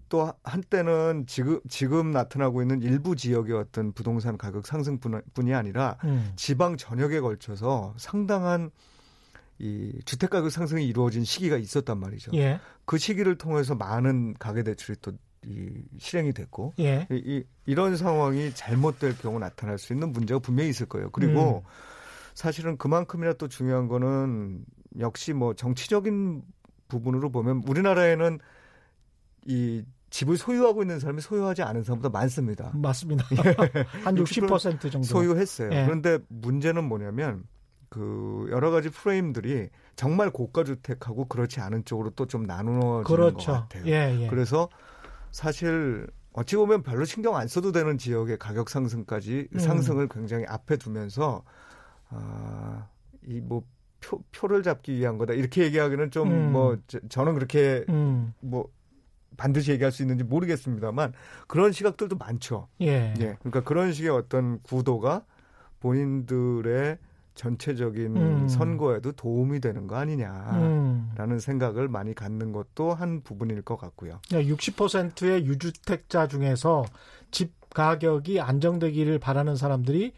[0.10, 6.32] 또 한때는 지금 지금 나타나고 있는 일부 지역의 어떤 부동산 가격 상승뿐이 아니라 음.
[6.36, 8.72] 지방 전역에 걸쳐서 상당한
[9.60, 12.32] 이 주택 가격 상승이 이루어진 시기가 있었단 말이죠.
[12.36, 12.60] 예.
[12.86, 15.14] 그 시기를 통해서 많은 가계 대출이 또
[15.46, 17.08] 이 실행이 됐고 예.
[17.10, 21.10] 이, 이, 이런 상황이 잘못될 경우 나타날 수 있는 문제가 분명히 있을 거예요.
[21.12, 21.70] 그리고 음.
[22.34, 24.64] 사실은 그만큼이나 또 중요한 거는
[24.98, 26.42] 역시 뭐 정치적인
[26.88, 28.40] 부분으로 보면 우리나라에는
[29.46, 32.72] 이 집을 소유하고 있는 사람이 소유하지 않은 사람보다 많습니다.
[32.74, 33.24] 맞습니다.
[34.06, 35.04] 한60% 정도.
[35.04, 35.70] 소유했어요.
[35.72, 35.86] 예.
[35.86, 37.44] 그런데 문제는 뭐냐면
[37.90, 43.38] 그 여러 가지 프레임들이 정말 고가 주택하고 그렇지 않은 쪽으로 또 좀 나누어지는 그렇죠.
[43.38, 43.86] 것 같아요.
[43.86, 44.28] 예, 예.
[44.28, 44.70] 그래서
[45.32, 49.60] 사실 어찌 보면 별로 신경 안 써도 되는 지역의 가격 상승까지 음.
[49.60, 51.44] 상승을 굉장히 앞에 두면서
[52.10, 52.88] 아,
[53.28, 53.64] 이뭐
[54.32, 56.52] 표를 잡기 위한 거다 이렇게 얘기하기는 좀 음.
[56.52, 56.78] 뭐
[57.10, 58.34] 저는 그렇게 음.
[58.40, 58.70] 뭐
[59.38, 61.14] 반드시 얘기할 수 있는지 모르겠습니다만
[61.48, 62.68] 그런 시각들도 많죠.
[62.82, 63.14] 예.
[63.20, 63.38] 예.
[63.40, 65.24] 그러니까 그런 식의 어떤 구도가
[65.80, 66.98] 본인들의
[67.36, 68.48] 전체적인 음.
[68.50, 71.40] 선거에도 도움이 되는 거 아니냐라는 음.
[71.40, 74.20] 생각을 많이 갖는 것도 한 부분일 것 같고요.
[74.32, 76.84] 60%의 유주택자 중에서
[77.32, 80.12] 집 가격이 안정되기를 바라는 사람들이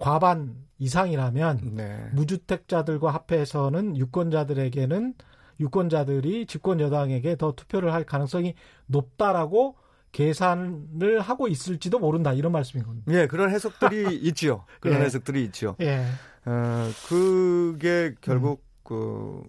[0.00, 2.08] 과반 이상이라면 네.
[2.14, 5.14] 무주택자들과 합해서는 유권자들에게는
[5.60, 8.54] 유권자들이 집권 여당에게 더 투표를 할 가능성이
[8.86, 9.76] 높다라고
[10.12, 13.12] 계산을 하고 있을지도 모른다 이런 말씀인 겁니다.
[13.12, 14.64] 예, 그런 해석들이 있지요.
[14.80, 15.04] 그런 예.
[15.04, 15.76] 해석들이 있죠.
[15.80, 16.04] 예.
[16.46, 19.44] 어, 그게 결국 음.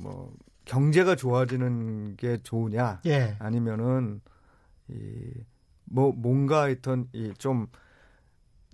[0.00, 0.32] 그뭐
[0.64, 3.34] 경제가 좋아지는 게 좋으냐 예.
[3.40, 4.20] 아니면은
[4.88, 7.66] 이뭐 뭔가 있던 이좀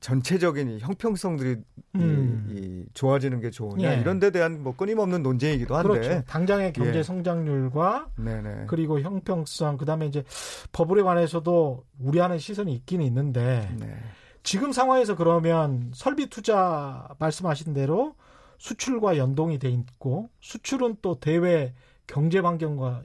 [0.01, 1.57] 전체적인 이 형평성들이
[1.97, 2.49] 음.
[2.51, 4.01] 이, 이 좋아지는 게 좋으냐 예.
[4.01, 6.23] 이런 데 대한 뭐 끊임없는 논쟁이기도 한데 그렇죠.
[6.27, 7.03] 당장의 경제 예.
[7.03, 10.23] 성장률과 네네 그리고 형평성 그다음에 이제
[10.73, 13.97] 법을에 관해서도 우려하는 시선이 있긴 있는데 네.
[14.43, 18.15] 지금 상황에서 그러면 설비 투자 말씀하신 대로
[18.59, 21.75] 수출과 연동이 돼 있고 수출은 또 대외
[22.07, 23.03] 경제 환경과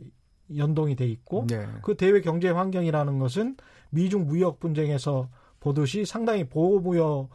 [0.57, 1.67] 연동이 돼 있고 네.
[1.81, 3.57] 그 대외 경제 환경이라는 것은
[3.89, 5.29] 미중 무역 분쟁에서
[5.61, 7.29] 보듯이 상당히 보호무역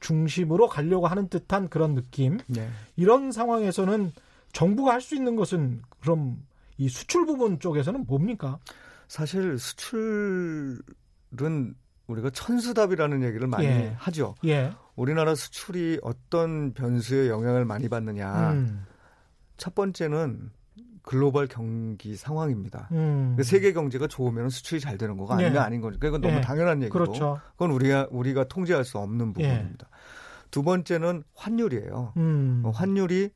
[0.00, 2.38] 중심으로 가려고 하는 듯한 그런 느낌.
[2.46, 2.68] 네.
[2.96, 4.12] 이런 상황에서는
[4.52, 6.38] 정부가 할 수 있는 것은 그럼
[6.78, 8.58] 이 수출 부분 쪽에서는 뭡니까?
[9.08, 10.82] 사실 수출은
[12.06, 13.94] 우리가 천수답이라는 얘기를 많이 예.
[13.98, 14.34] 하죠.
[14.44, 14.72] 예.
[14.94, 18.52] 우리나라 수출이 어떤 변수에 영향을 많이 받느냐.
[18.52, 18.84] 음.
[19.56, 20.50] 첫 번째는
[21.04, 22.88] 글로벌 경기 상황입니다.
[22.92, 23.34] 음.
[23.36, 25.44] 그 세계 경제가 좋으면 수출이 잘 되는 거가 네.
[25.44, 26.40] 아니면 아닌 거니까 이건 너무 네.
[26.40, 27.40] 당연한 얘기고 그렇죠.
[27.52, 29.48] 그건 우리가 우리가 통제할 수 없는 예.
[29.48, 29.88] 부분입니다.
[30.50, 32.14] 두 번째는 환율이에요.
[32.16, 32.62] 음.
[32.64, 33.30] 어, 환율이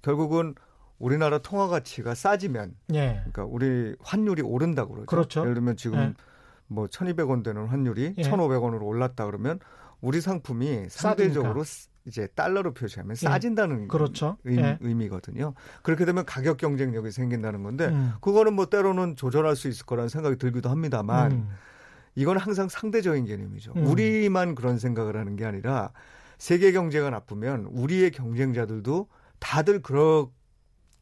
[0.00, 0.54] 결국은
[0.98, 3.16] 우리나라 통화 가치가 싸지면 예.
[3.18, 5.06] 그러니까 우리 환율이 오른다고 그러죠.
[5.06, 5.40] 그렇죠.
[5.42, 6.14] 예를 들면 지금 예.
[6.66, 8.22] 뭐 1,200원 되는 환율이 예.
[8.22, 9.58] 1,500원으로 올랐다 그러면
[10.00, 11.64] 우리 상품이 상대적으로
[12.06, 14.36] 이제 달러로 표시하면 싸진다는 그렇죠.
[14.44, 14.78] 의, 예.
[14.80, 15.54] 의미거든요.
[15.82, 18.12] 그렇게 되면 가격 경쟁력이 생긴다는 건데 음.
[18.20, 21.48] 그거는 뭐 때로는 조절할 수 있을 거라는 생각이 들기도 합니다만 음.
[22.14, 23.72] 이건 항상 상대적인 개념이죠.
[23.76, 23.86] 음.
[23.86, 25.92] 우리만 그런 생각을 하는 게 아니라
[26.36, 30.34] 세계 경제가 나쁘면 우리의 경쟁자들도 다들 그렇게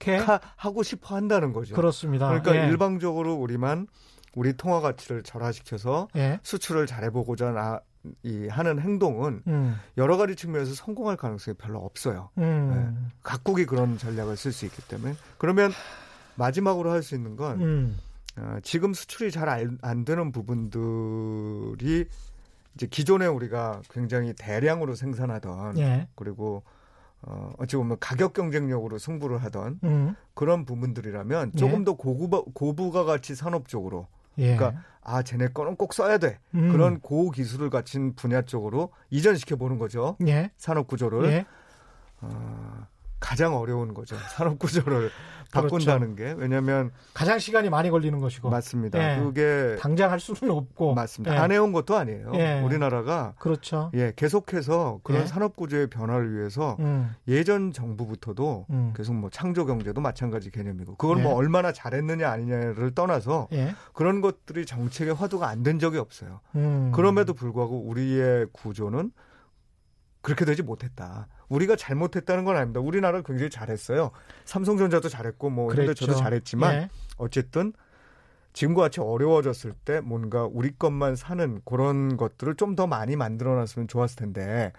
[0.04, 1.74] 이렇게 하고 싶어 한다는 거죠.
[1.74, 2.28] 그렇습니다.
[2.28, 2.68] 그러니까 예.
[2.68, 3.86] 일방적으로 우리만
[4.34, 6.40] 우리 통화 가치를 절하시켜서 예.
[6.42, 7.80] 수출을 잘해보고자 나,
[8.22, 9.76] 이 하는 행동은 음.
[9.96, 12.30] 여러 가지 측면에서 성공할 가능성이 별로 없어요.
[12.38, 13.10] 음.
[13.22, 15.70] 각국이 그런 전략을 쓸 수 있기 때문에 그러면
[16.34, 17.98] 마지막으로 할 수 있는 건 음.
[18.38, 22.06] 어, 지금 수출이 잘안 되는 부분들이
[22.74, 26.08] 이제 기존에 우리가 굉장히 대량으로 생산하던 예.
[26.14, 26.62] 그리고
[27.20, 30.16] 어, 어찌 보면 가격 경쟁력으로 승부를 하던 음.
[30.34, 31.58] 그런 부분들이라면 예.
[31.58, 34.06] 조금 더 고부가, 고부가 가치 산업 쪽으로
[34.38, 34.56] 예.
[34.56, 36.70] 그러니까 아 쟤네 거는 꼭 써야 돼 음.
[36.70, 40.50] 그런 고기술을 갖춘 분야 쪽으로 이전시켜 보는 거죠 예.
[40.56, 41.44] 산업 구조를 예.
[42.20, 42.86] 어,
[43.22, 45.10] 가장 어려운 거죠 산업 구조를
[45.52, 45.68] 그렇죠.
[45.68, 49.20] 바꾼다는 게 왜냐하면 가장 시간이 많이 걸리는 것이고 맞습니다 예.
[49.22, 51.38] 그게 당장 할 수는 없고 맞습니다 예.
[51.38, 52.60] 안 해온 것도 아니에요 예.
[52.62, 53.90] 우리나라가 그렇죠.
[53.92, 55.26] 예 계속해서 그런 예.
[55.26, 57.14] 산업 구조의 변화를 위해서 음.
[57.28, 58.94] 예전 정부부터도 음.
[58.96, 61.22] 계속 뭐 창조 경제도 마찬가지 개념이고 그걸 예.
[61.22, 63.74] 뭐 얼마나 잘했느냐 아니냐를 떠나서 예.
[63.92, 66.40] 그런 것들이 정책의 화두가 안 된 적이 없어요.
[66.56, 66.90] 음.
[66.92, 69.12] 그럼에도 불구하고 우리의 구조는
[70.22, 71.28] 그렇게 되지 못했다.
[71.52, 72.80] 우리가 잘못했다는 건 아닙니다.
[72.80, 74.10] 우리나라 굉장히 잘했어요.
[74.46, 76.88] 삼성전자도 잘했고 뭐 현대차도 잘했지만 예.
[77.18, 77.72] 어쨌든
[78.54, 84.16] 지금과 같이 어려워졌을 때 뭔가 우리 것만 사는 그런 것들을 좀 더 많이 만들어놨으면 좋았을
[84.16, 84.72] 텐데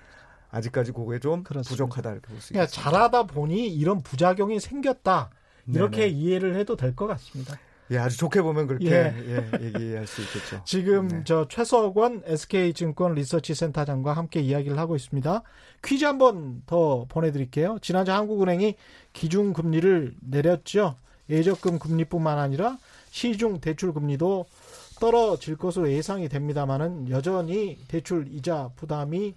[0.50, 1.70] 아직까지 그게 좀 그렇습니다.
[1.86, 2.90] 부족하다 이렇게 볼수 그러니까 있습니다.
[2.92, 5.30] 잘하다 보니 이런 부작용이 생겼다
[5.68, 6.10] 이렇게 네네.
[6.10, 7.56] 이해를 해도 될 것 같습니다.
[7.94, 9.14] 예, 아주 좋게 보면 그렇게 예.
[9.28, 10.62] 예, 얘기할 수 있겠죠.
[10.66, 11.22] 지금 네.
[11.26, 15.44] 저 최석원 SK증권 리서치 센터장과 함께 이야기를 하고 있습니다.
[15.84, 17.78] 퀴즈 한 번 더 보내드릴게요.
[17.82, 18.76] 지난주 한국은행이
[19.14, 20.96] 기준금리를 내렸죠.
[21.30, 22.78] 예적금 금리뿐만 아니라
[23.12, 24.46] 시중 대출 금리도
[25.00, 29.34] 떨어질 것으로 예상이 됩니다만은 여전히 대출 이자 부담이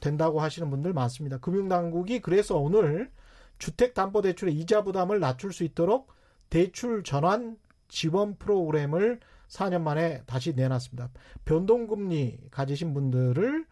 [0.00, 1.38] 된다고 하시는 분들 많습니다.
[1.38, 3.10] 금융당국이 그래서 오늘
[3.58, 6.12] 주택담보대출의 이자 부담을 낮출 수 있도록
[6.50, 7.56] 대출 전환
[7.88, 11.10] 지원 프로그램을 4년 만에 다시 내놨습니다.
[11.44, 13.66] 변동금리 가지신 분들을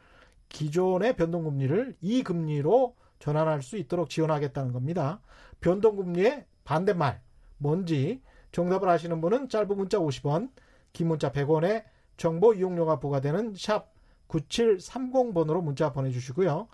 [0.49, 5.21] 기존의 변동금리를 이 금리로 전환할 수 있도록 지원하겠다는 겁니다.
[5.61, 7.21] 변동금리의 반대말
[7.59, 8.23] 뭔지
[8.53, 10.51] 정답을 아시는 분은 짧은 문자 50원,
[10.93, 11.85] 긴 문자 100원에
[12.17, 13.93] 정보 이용료가 부과되는 샵
[14.29, 16.69] 9730번으로 문자 보내주시고요.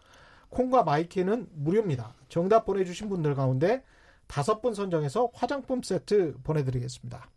[0.50, 2.14] 콩과 my K는 무료입니다.
[2.28, 3.82] 정답 보내주신 분들 가운데
[4.30, 7.28] 다섯 분 선정해서 화장품 세트 보내드리겠습니다.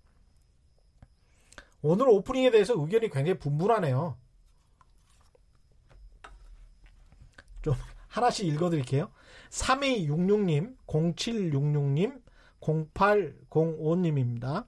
[1.82, 4.16] 오늘 오프닝에 대해서 의견이 굉장히 분분하네요.
[7.64, 7.74] 좀
[8.08, 9.10] 하나씩 읽어드릴게요.
[9.50, 12.22] 3266님, 0766님,
[12.62, 14.68] 0805님입니다.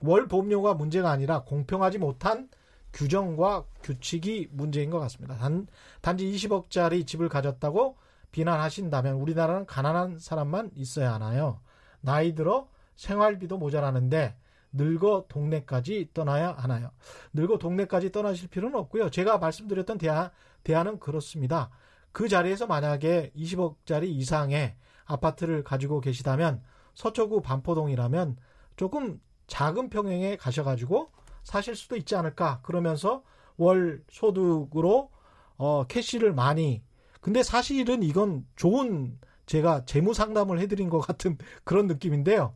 [0.00, 2.48] 월 보험료가 문제가 아니라 공평하지 못한
[2.92, 5.36] 규정과 규칙이 문제인 것 같습니다.
[5.36, 5.66] 단,
[6.02, 7.96] 단지 20억짜리 집을 가졌다고
[8.32, 11.60] 비난하신다면 우리나라는 가난한 사람만 있어야 하나요?
[12.00, 14.36] 나이 들어 생활비도 모자라는데
[14.72, 16.90] 늙어 동네까지 떠나야 하나요?
[17.32, 19.10] 늙어 동네까지 떠나실 필요는 없고요.
[19.10, 20.30] 제가 말씀드렸던 대안,
[20.62, 21.70] 대안은 그렇습니다.
[22.12, 26.62] 그 자리에서 만약에 20억짜리 이상의 아파트를 가지고 계시다면
[26.94, 28.36] 서초구 반포동이라면
[28.76, 31.10] 조금 작은 평형에 가셔가지고
[31.42, 33.22] 사실 수도 있지 않을까 그러면서
[33.56, 35.10] 월 소득으로
[35.56, 36.82] 어 캐시를 많이
[37.20, 42.54] 근데 사실은 이건 좋은 제가 재무 상담을 해드린 것 같은 그런 느낌인데요.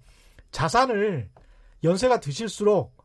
[0.50, 1.30] 자산을
[1.84, 2.96] 연세가 드실수록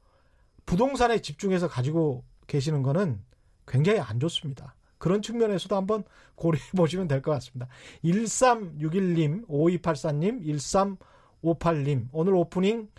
[0.66, 3.22] 부동산에 집중해서 가지고 계시는 거는
[3.66, 4.76] 굉장히 안 좋습니다.
[4.98, 6.04] 그런 측면에서도 한번
[6.36, 7.68] 고려해 보시면 될 것 같습니다.
[8.04, 10.98] 1361님, 5284님,
[11.44, 12.90] 1358님, 오늘 오프닝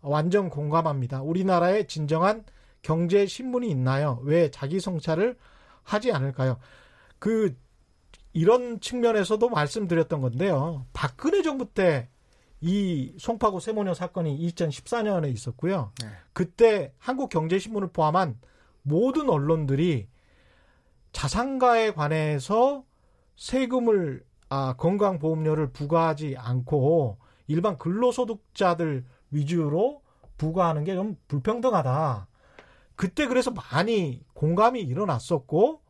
[0.00, 1.22] 완전 공감합니다.
[1.22, 2.44] 우리나라에 진정한
[2.82, 4.20] 경제 신문이 있나요?
[4.22, 5.36] 왜 자기 성찰을
[5.82, 6.58] 하지 않을까요?
[7.18, 7.56] 그
[8.38, 10.86] 이런 측면에서도 말씀드렸던 건데요.
[10.92, 12.08] 박근혜 정부 때
[12.60, 15.92] 이 송파구 세모녀 사건이 2014년에 있었고요.
[16.02, 16.08] 네.
[16.32, 18.38] 그때 한국경제신문을 포함한
[18.82, 20.08] 모든 언론들이
[21.12, 22.84] 자산가에 관해서
[23.36, 30.02] 세금을 아, 건강보험료를 부과하지 않고 일반 근로소득자들 위주로
[30.36, 32.26] 부과하는 게 좀 불평등하다.
[32.96, 35.80] 그때 그래서 많이 공감이 일어났었고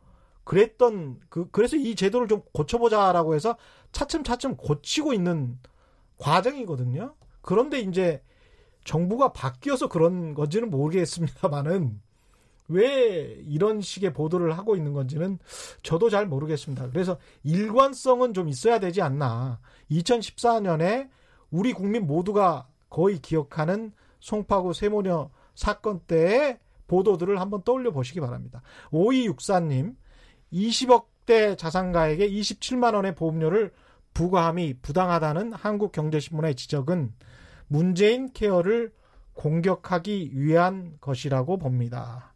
[0.49, 3.59] 그랬던 그 그래서 이 제도를 좀 고쳐보자라고 해서
[3.93, 5.59] 차츰차츰 고치고 있는
[6.17, 7.15] 과정이거든요.
[7.43, 8.23] 그런데 이제
[8.83, 12.01] 정부가 바뀌어서 그런 건지는 모르겠습니다만은
[12.69, 15.39] 왜 이런 식의 보도를 하고 있는 건지는
[15.83, 16.89] 저도 잘 모르겠습니다.
[16.89, 19.61] 그래서 일관성은 좀 있어야 되지 않나.
[19.91, 21.11] 2014년에
[21.51, 28.63] 우리 국민 모두가 거의 기억하는 송파구 세모녀 사건 때의 보도들을 한번 떠올려 보시기 바랍니다.
[28.93, 29.95] 5264님,
[30.53, 33.73] 20억대 자산가에게 27만 원의 보험료를
[34.15, 37.13] 부과함이 부당하다는 한국경제신문의 지적은
[37.69, 38.93] 문재인 케어를
[39.35, 42.35] 공격하기 위한 것이라고 봅니다.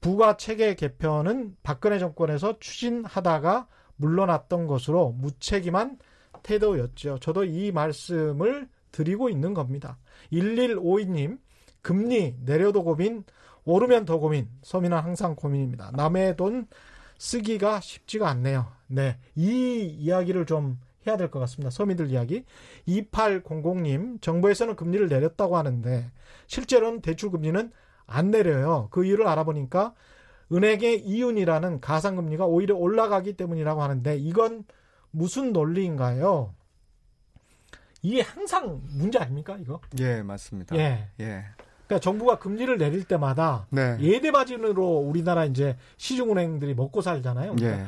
[0.00, 5.98] 부가 체계 개편은 박근혜 정권에서 추진하다가 물러났던 것으로 무책임한
[6.42, 7.18] 태도였죠.
[7.18, 9.98] 저도 이 말씀을 드리고 있는 겁니다.
[10.32, 11.38] 1152님,
[11.82, 13.24] 금리 내려도 고민,
[13.64, 14.48] 오르면 더 고민.
[14.62, 15.90] 서민은 항상 고민입니다.
[15.94, 16.66] 남의 돈
[17.18, 18.72] 쓰기가 쉽지가 않네요.
[18.86, 19.18] 네.
[19.34, 21.70] 이 이야기를 좀 해야 될 것 같습니다.
[21.70, 22.44] 서민들 이야기.
[22.86, 26.10] 2800님, 정부에서는 금리를 내렸다고 하는데,
[26.46, 27.70] 실제로는 대출 금리는
[28.06, 28.88] 안 내려요.
[28.90, 29.94] 그 이유를 알아보니까,
[30.52, 34.64] 은행의 이윤이라는 가상금리가 오히려 올라가기 때문이라고 하는데, 이건
[35.10, 36.54] 무슨 논리인가요?
[38.02, 39.80] 이게 항상 문제 아닙니까, 이거?
[39.98, 40.76] 예, 맞습니다.
[40.76, 41.08] 예.
[41.20, 41.44] 예.
[41.88, 43.96] 그러니까 정부가 금리를 내릴 때마다 네.
[44.00, 47.56] 예대 마진으로 우리나라 이제 시중은행들이 먹고 살잖아요.
[47.56, 47.82] 그러니까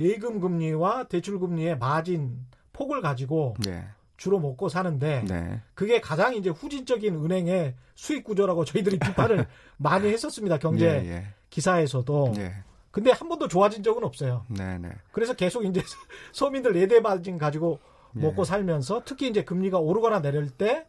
[0.00, 0.04] 예.
[0.04, 2.38] 예금 금리와 대출 금리의 마진
[2.72, 3.84] 폭을 가지고 예.
[4.16, 5.60] 주로 먹고 사는데 네.
[5.74, 10.58] 그게 가장 이제 후진적인 은행의 수익 구조라고 저희들이 비판을 많이 했었습니다.
[10.58, 11.26] 경제 예, 예.
[11.50, 12.34] 기사에서도.
[12.38, 12.54] 예.
[12.90, 14.44] 근데 한 번도 좋아진 적은 없어요.
[14.48, 14.90] 네 네.
[15.12, 15.82] 그래서 계속 이제
[16.32, 17.80] 서민들 예대 마진 가지고
[18.12, 18.44] 먹고 예.
[18.46, 20.86] 살면서 특히 이제 금리가 오르거나 내릴 때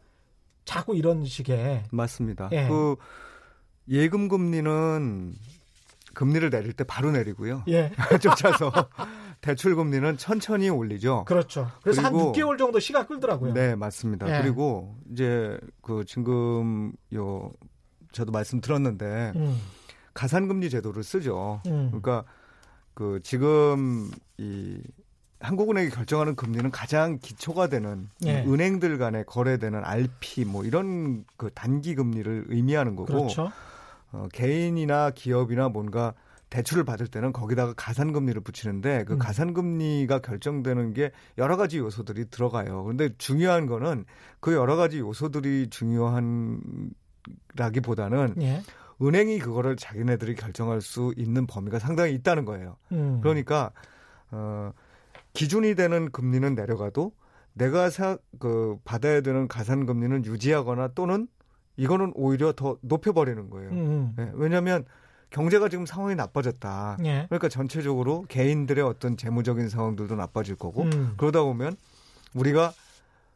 [0.66, 2.50] 자꾸 이런 식의 맞습니다.
[2.52, 2.68] 예.
[2.68, 2.96] 그
[3.90, 5.34] 예금 금리는
[6.14, 7.64] 금리를 내릴 때 바로 내리고요.
[7.68, 7.92] 예.
[8.22, 8.72] 쫓아서
[9.42, 11.26] 대출 금리는 천천히 올리죠.
[11.26, 11.70] 그렇죠.
[11.82, 13.54] 그래서 한 6개월 정도 시간 끌더라고요.
[13.54, 14.38] 네, 맞습니다.
[14.38, 14.42] 예.
[14.42, 17.52] 그리고 이제 그 지금 요
[18.12, 19.60] 저도 말씀 들었는데 음.
[20.14, 21.62] 가산금리 제도를 쓰죠.
[21.66, 21.88] 음.
[21.88, 22.24] 그러니까
[22.94, 24.80] 그 지금 이
[25.44, 28.44] 한국은행이 결정하는 금리는 가장 기초가 되는 예.
[28.44, 33.52] 은행들 간에 거래되는 RP 뭐 이런 그 단기 금리를 의미하는 거고 그렇죠.
[34.14, 36.14] 어, 개인이나 기업이나 뭔가
[36.50, 39.20] 대출을 받을 때는 거기다가 가산금리를 붙이는데 그 음.
[39.20, 42.84] 가산금리가 결정되는 게 여러 가지 요소들이 들어가요.
[42.84, 44.06] 그런데 중요한 거는
[44.40, 46.62] 그 여러 가지 요소들이 중요한
[47.56, 48.62] 라기보다는 예.
[49.02, 52.78] 은행이 그거를 자기네들이 결정할 수 있는 범위가 상당히 있다는 거예요.
[52.92, 53.20] 음.
[53.22, 53.72] 그러니까
[54.32, 54.72] 어
[55.34, 57.12] 기준이 되는 금리는 내려가도
[57.54, 61.28] 내가 사, 그 받아야 되는 가산 금리는 유지하거나 또는
[61.76, 63.70] 이거는 오히려 더 높여버리는 거예요.
[63.72, 64.14] 음.
[64.16, 64.86] 네, 왜냐하면
[65.32, 66.98] 경제가 지금 상황이 나빠졌다.
[67.06, 67.26] 예.
[67.28, 71.16] 그러니까 전체적으로 개인들의 어떤 재무적인 상황들도 나빠질 거고 음.
[71.18, 71.76] 그러다 보면
[72.36, 72.72] 우리가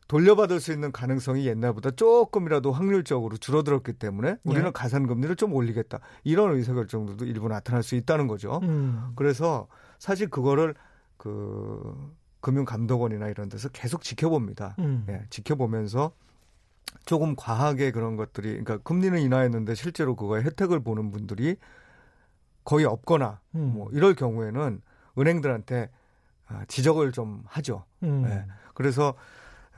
[0.08, 4.72] 돌려받을 수 있는 가능성이 옛날보다 조금이라도 확률적으로 줄어들었기 때문에 우리는 예.
[4.72, 6.00] 가산금리를 좀 올리겠다.
[6.24, 8.60] 이런 의사결정들도 일부 나타날 수 있다는 거죠.
[8.64, 9.12] 음.
[9.16, 9.68] 그래서
[10.00, 10.76] 사실 그거를
[11.18, 14.76] 그 금융감독원이나 이런 데서 계속 지켜봅니다.
[14.80, 15.06] 음.
[15.10, 16.12] 예, 지켜보면서
[17.06, 21.58] 조금 과하게 그런 것들이 그러니까 금리는 인하했는데 실제로 그거에 혜택을 보는 분들이
[22.64, 23.74] 거의 없거나 음.
[23.74, 24.82] 뭐 이럴 경우에는
[25.18, 25.90] 은행들한테
[26.48, 27.84] 아, 지적을 좀 하죠.
[28.04, 28.26] 음.
[28.28, 28.46] 예.
[28.74, 29.16] 그래서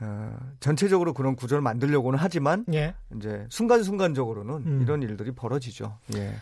[0.00, 2.94] 어, 전체적으로 그런 구조를 만들려고는 하지만 예.
[3.16, 4.82] 이제 순간순간적으로는 음.
[4.82, 5.98] 이런 일들이 벌어지죠.
[6.14, 6.34] 예.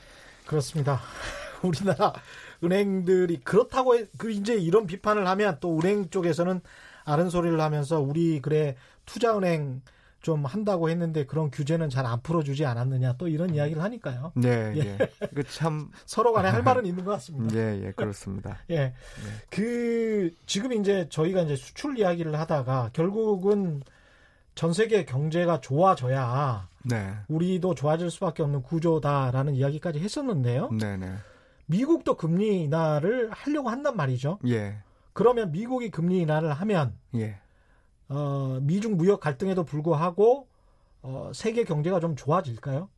[0.46, 1.00] 그렇습니다.
[1.62, 2.12] 우리나라
[2.62, 6.60] 은행들이 그렇다고 해, 그 이제 이런 비판을 하면 또 은행 쪽에서는
[7.04, 9.82] 아는 소리를 하면서 우리 그래 투자은행
[10.20, 14.32] 좀 한다고 했는데 그런 규제는 잘 안 풀어주지 않았느냐 또 이런 이야기를 하니까요.
[14.34, 14.80] 네, 예.
[14.80, 14.98] 예.
[15.34, 15.42] 그
[16.06, 17.54] 서로 간에 할 말은 있는 것 같습니다.
[17.56, 18.58] 예, 예, 그렇습니다.
[18.70, 18.92] 예, 네.
[19.50, 23.82] 그 지금 이제 저희가 이제 수출 이야기를 하다가 결국은
[24.54, 27.14] 전 세계 경제가 좋아져야 네.
[27.28, 30.70] 우리도 좋아질 수밖에 없는 구조다라는 이야기까지 했었는데요.
[30.72, 31.12] 네, 네.
[31.68, 34.38] 미국도 금리 인하를 하려고 한단 말이죠.
[34.48, 34.78] 예.
[35.12, 37.38] 그러면 미국이 금리 인하를 하면 예.
[38.08, 40.48] 어, 미중 무역 갈등에도 불구하고
[41.02, 42.88] 어, 세계 경제가 좀 좋아질까요?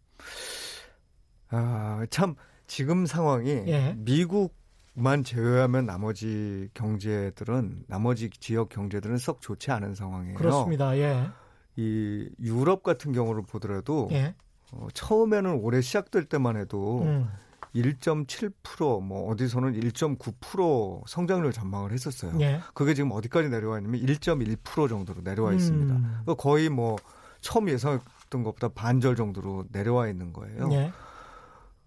[1.50, 3.94] 아, 참 지금 상황이 예.
[3.98, 10.38] 미국만 제외하면 나머지 경제들은 나머지 지역 경제들은 썩 좋지 않은 상황이에요.
[10.38, 10.96] 그렇습니다.
[10.96, 11.28] 예.
[11.74, 14.34] 이 유럽 같은 경우를 보더라도 예.
[14.72, 17.28] 어, 처음에는 올해 시작될 때만 해도 음.
[17.74, 22.32] 1.7%뭐 어디서는 1.9% 성장률 전망을 했었어요.
[22.40, 22.60] 예.
[22.74, 25.94] 그게 지금 어디까지 내려와 있냐면 1.1% 정도로 내려와 있습니다.
[25.94, 26.02] 음.
[26.22, 26.96] 그러니까 거의 뭐
[27.40, 30.68] 처음 예상했던 것보다 반절 정도로 내려와 있는 거예요.
[30.72, 30.92] 예.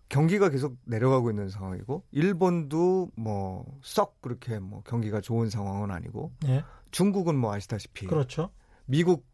[0.09, 6.63] 경기가 계속 내려가고 있는 상황이고 일본도 뭐 썩 그렇게 뭐 경기가 좋은 상황은 아니고 예.
[6.91, 8.49] 중국은 뭐 아시다시피 그렇죠.
[8.85, 9.25] 미국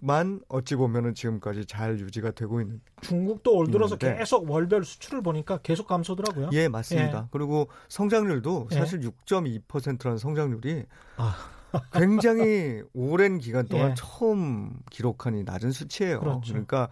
[0.00, 4.18] 만 어찌 보면은 지금까지 잘 유지가 되고 있는 중국도 올 들어서 있는데.
[4.18, 6.50] 계속 월별 수출을 보니까 계속 감소더라고요.
[6.52, 7.18] 예, 맞습니다.
[7.18, 7.28] 예.
[7.32, 8.74] 그리고 성장률도 예.
[8.76, 9.08] 사실 예.
[9.08, 10.84] 6.2%라는 성장률이
[11.16, 11.36] 아.
[11.92, 13.94] 굉장히 오랜 기간 동안 예.
[13.96, 16.20] 처음 기록한 이 낮은 수치예요.
[16.20, 16.52] 그렇죠.
[16.52, 16.88] 그러니까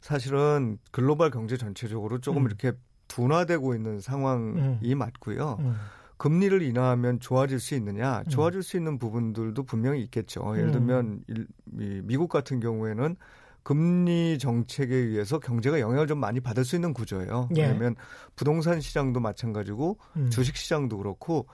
[0.00, 2.46] 사실은 글로벌 경제 전체적으로 조금 음.
[2.46, 2.72] 이렇게
[3.08, 4.98] 둔화되고 있는 상황이 음.
[4.98, 5.56] 맞고요.
[5.60, 5.76] 음.
[6.16, 8.20] 금리를 인하하면 좋아질 수 있느냐?
[8.20, 8.28] 음.
[8.28, 10.54] 좋아질 수 있는 부분들도 분명히 있겠죠.
[10.56, 10.72] 예를 음.
[10.72, 11.46] 들면 일,
[11.80, 13.16] 이, 미국 같은 경우에는
[13.62, 17.48] 금리 정책에 의해서 경제가 영향을 좀 많이 받을 수 있는 구조예요.
[17.56, 17.62] 예.
[17.62, 17.96] 왜냐하면
[18.36, 20.30] 부동산 시장도 마찬가지고 음.
[20.30, 21.46] 주식 시장도 그렇고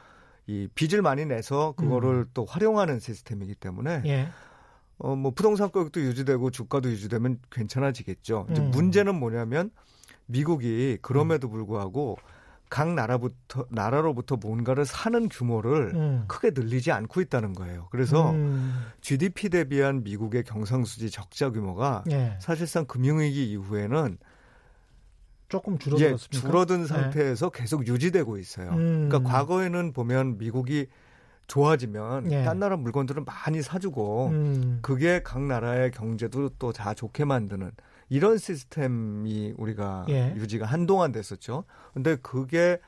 [0.46, 2.30] 이 빚을 많이 내서 그거를 음.
[2.34, 4.28] 또 활용하는 시스템이기 때문에 예.
[4.98, 8.46] 어, 뭐 부동산 가격도 유지되고 주가도 유지되면 괜찮아지겠죠.
[8.50, 8.70] 음.
[8.72, 9.70] 문제는 뭐냐면
[10.26, 12.18] 미국이 그럼에도 불구하고
[12.70, 16.24] 각 나라부터 나라로부터 뭔가를 사는 규모를 음.
[16.28, 17.88] 크게 늘리지 않고 있다는 거예요.
[17.90, 18.86] 그래서 음.
[19.00, 22.36] GDP 대비한 미국의 경상수지 적자 규모가 예.
[22.40, 24.16] 사실상 금융위기 이후에는
[25.48, 26.36] 조금 줄어들었습니까?
[26.36, 26.86] 예, 줄어든 네.
[26.86, 27.60] 상태에서 네.
[27.60, 28.70] 계속 유지되고 있어요.
[28.70, 29.08] 음.
[29.08, 30.86] 그러니까 과거에는 보면 미국이
[31.48, 32.44] 좋아지면 예.
[32.44, 34.78] 딴 나라 물건들은 많이 사주고 음.
[34.80, 37.72] 그게 각 나라의 경제도 또 다 좋게 만드는
[38.10, 40.34] 이런 시스템이 우리가 예.
[40.36, 41.64] 유지가 한동안 됐었죠.
[41.94, 42.78] 근데 그게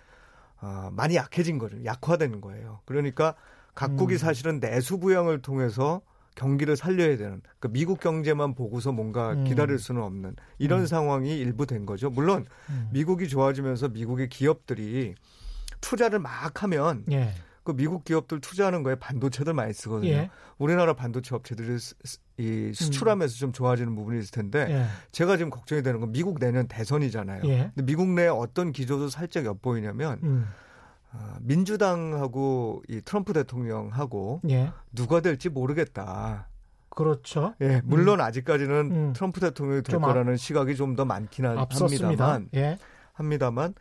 [0.60, 1.82] 어, 많이 약해진 거죠.
[1.84, 2.80] 약화되는 거예요.
[2.84, 3.34] 그러니까
[3.74, 4.18] 각국이 음.
[4.18, 6.02] 사실은 내수 부양을 통해서
[6.34, 9.44] 경기를 살려야 되는 그 미국 경제만 보고서 뭔가 음.
[9.44, 10.86] 기다릴 수는 없는 이런 음.
[10.86, 12.10] 상황이 일부 된 거죠.
[12.10, 12.88] 물론 음.
[12.92, 15.14] 미국이 좋아지면서 미국의 기업들이
[15.80, 17.32] 투자를 막 하면 예.
[17.64, 20.10] 그 미국 기업들 투자하는 거에 반도체들 많이 쓰거든요.
[20.10, 20.30] 예.
[20.58, 21.78] 우리나라 반도체 업체들이
[22.38, 23.38] 이 수출하면서 음.
[23.38, 24.86] 좀 좋아지는 부분이 있을 텐데 예.
[25.12, 27.42] 제가 지금 걱정이 되는 건 미국 내년 대선이잖아요.
[27.44, 27.70] 예.
[27.74, 30.46] 근데 미국 내 어떤 기조도 살짝 엿보이냐면 음.
[31.12, 34.72] 어, 민주당하고 이 트럼프 대통령하고 예.
[34.92, 36.48] 누가 될지 모르겠다.
[36.94, 37.54] 그렇죠.
[37.62, 38.24] 예, 물론 음.
[38.24, 39.12] 아직까지는 음.
[39.14, 42.78] 트럼프 대통령이 될 거라는 앞, 시각이 좀 더 많긴 합니다만, 예.
[43.14, 43.74] 합니다만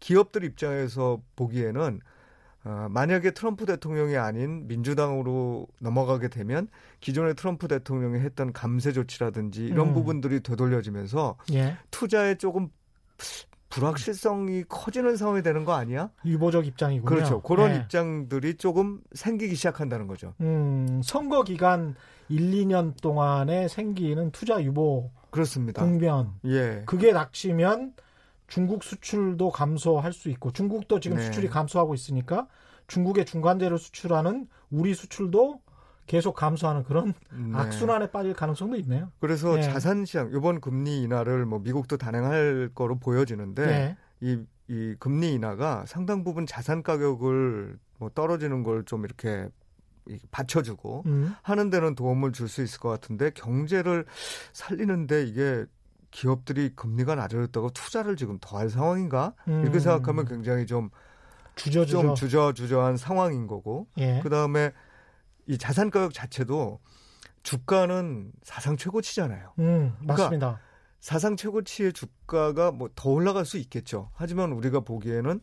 [0.00, 2.00] 기업들 입장에서 보기에는
[2.64, 6.68] 어, 만약에 트럼프 대통령이 아닌 민주당으로 넘어가게 되면
[7.00, 9.94] 기존의 트럼프 대통령이 했던 감세 조치라든지 이런 음.
[9.94, 11.76] 부분들이 되돌려지면서 예.
[11.90, 12.70] 투자에 조금
[13.68, 16.10] 불확실성이 커지는 상황이 되는 거 아니야?
[16.24, 17.04] 유보적 입장이군요.
[17.04, 17.42] 그렇죠.
[17.42, 17.76] 그런 예.
[17.76, 20.32] 입장들이 조금 생기기 시작한다는 거죠.
[20.40, 21.94] 음, 선거 기간
[22.28, 25.82] 1, 2년 동안에 생기는 투자 유보 그렇습니다.
[25.84, 26.34] 국면.
[26.46, 26.84] 예.
[26.86, 27.94] 그게 닥치면
[28.46, 31.24] 중국 수출도 감소할 수 있고 중국도 지금 네.
[31.24, 32.46] 수출이 감소하고 있으니까
[32.86, 35.60] 중국의 중간재료 수출하는 우리 수출도
[36.06, 37.58] 계속 감소하는 그런 네.
[37.58, 39.10] 악순환에 빠질 가능성도 있네요.
[39.20, 39.62] 그래서 네.
[39.62, 43.96] 자산 시장 이번 금리 인하를 뭐 미국도 단행할 거로 보여지는데 네.
[44.20, 44.38] 이,
[44.68, 49.48] 이 금리 인하가 상당 부분 자산 가격을 뭐 떨어지는 걸 좀 이렇게
[50.30, 51.34] 받쳐주고 음.
[51.40, 54.04] 하는 데는 도움을 줄 수 있을 것 같은데 경제를
[54.52, 55.64] 살리는데 이게
[56.14, 59.34] 기업들이 금리가 낮아졌다고 투자를 지금 더 할 상황인가?
[59.48, 59.62] 음.
[59.62, 60.90] 이렇게 생각하면 굉장히 좀
[61.56, 62.00] 주저 주저.
[62.02, 63.88] 좀 주저 주저한 상황인 거고.
[63.98, 64.20] 예.
[64.22, 64.70] 그다음에
[65.46, 66.78] 이 자산 가격 자체도
[67.42, 69.54] 주가는 사상 최고치잖아요.
[69.58, 69.64] 음,
[69.98, 70.46] 그러니까 맞습니다.
[70.46, 70.60] 그러니까
[71.00, 74.10] 사상 최고치의 주가가 뭐 더 올라갈 수 있겠죠.
[74.14, 75.40] 하지만 우리가 보기에는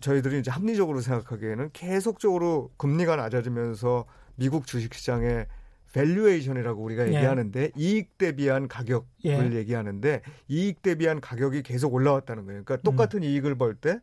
[0.00, 4.06] 저희들이 이제 합리적으로 생각하기에는 계속적으로 금리가 낮아지면서
[4.36, 5.46] 미국 주식시장에
[5.92, 7.14] valuation이라고 우리가 예.
[7.16, 9.56] 얘기하는데 이익 대비한 가격을 예.
[9.56, 12.64] 얘기하는데 이익 대비한 가격이 계속 올라왔다는 거예요.
[12.64, 13.24] 그러니까 똑같은 음.
[13.24, 14.00] 이익을 벌 때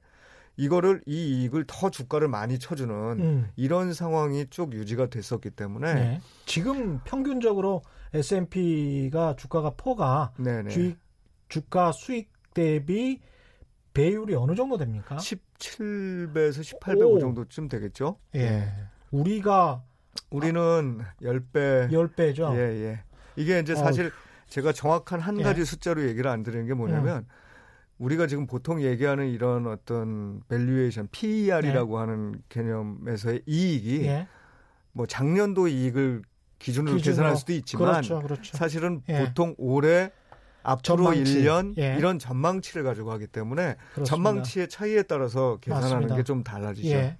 [0.57, 3.47] 이거를 이 이익을 더 주가를 많이 쳐주는 음.
[3.55, 6.21] 이런 상황이 쭉 유지가 됐었기 때문에 네.
[6.45, 7.81] 지금 평균적으로
[8.13, 10.33] S&P가 주가가 포가
[10.69, 10.97] 주익,
[11.47, 13.21] 주가 수익 대비
[13.93, 15.15] 배율이 어느 정도 됩니까?
[15.15, 18.17] 17배에서 18배 그 정도쯤 되겠죠.
[18.35, 18.39] 예.
[18.39, 18.73] 네.
[19.11, 19.83] 우리가
[20.29, 21.89] 우리는 아, 10배.
[21.91, 22.53] 10배죠.
[22.55, 23.03] 예, 예.
[23.35, 24.11] 이게 이제 사실 어.
[24.47, 25.65] 제가 정확한 한 가지 예.
[25.65, 27.33] 숫자로 얘기를 안 드리는 게 뭐냐면 예.
[27.97, 31.99] 우리가 지금 보통 얘기하는 이런 어떤 valuation PER이라고 예.
[31.99, 34.27] 하는 개념에서의 이익이 예.
[34.93, 36.23] 뭐 작년도 이익을
[36.59, 38.57] 기준으로, 기준으로, 계산할 수도 있지만 그렇죠, 그렇죠.
[38.57, 39.25] 사실은 예.
[39.25, 40.11] 보통 올해
[40.63, 41.41] 앞으로 전망치.
[41.41, 41.95] 1년 예.
[41.97, 44.03] 이런 전망치를 가지고 하기 때문에 그렇습니다.
[44.03, 46.87] 전망치의 차이에 따라서 계산하는 게 좀 달라지죠.
[46.89, 47.15] 예.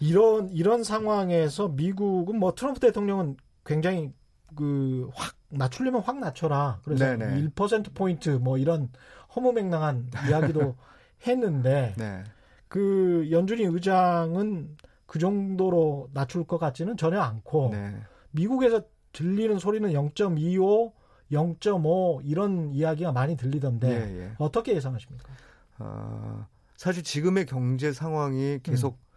[0.00, 0.06] 네.
[0.06, 4.12] 이런 이런 상황에서 미국은 뭐 트럼프 대통령은 굉장히
[4.56, 6.80] 그 확 낮추려면 확 낮춰라.
[6.84, 7.48] 그래서 네네.
[7.50, 8.90] 1% 포인트 뭐 이런
[9.34, 10.76] 허무맹랑한 이야기도
[11.26, 12.24] 했는데 네.
[12.68, 14.76] 그 연준이 의장은
[15.06, 17.96] 그 정도로 낮출 것 같지는 전혀 않고 네.
[18.30, 18.82] 미국에서
[19.12, 20.92] 들리는 소리는 0.25,
[21.32, 24.32] 0.5 이런 이야기가 많이 들리던데 예, 예.
[24.38, 25.32] 어떻게 예상하십니까?
[25.78, 26.46] 어,
[26.76, 29.07] 사실 지금의 경제 상황이 계속 음.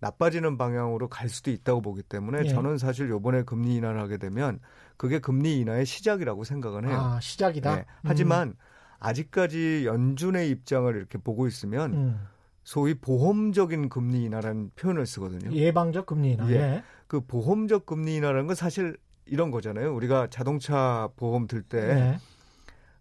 [0.00, 2.48] 나빠지는 방향으로 갈 수도 있다고 보기 때문에 예.
[2.48, 4.60] 저는 사실 요번에 금리 인하를 하게 되면
[4.96, 6.96] 그게 금리 인하의 시작이라고 생각은 해요.
[6.98, 7.76] 아, 시작이다.
[7.76, 7.84] 네.
[8.04, 8.54] 하지만 음.
[9.00, 12.20] 아직까지 연준의 입장을 이렇게 보고 있으면 음.
[12.64, 15.50] 소위 보험적인 금리 인하라는 표현을 쓰거든요.
[15.52, 16.48] 예방적 금리 인하.
[16.50, 16.54] 예.
[16.54, 16.82] 예.
[17.06, 19.94] 그 보험적 금리 인하라는 건 사실 이런 거잖아요.
[19.94, 22.18] 우리가 자동차 보험 들때 예.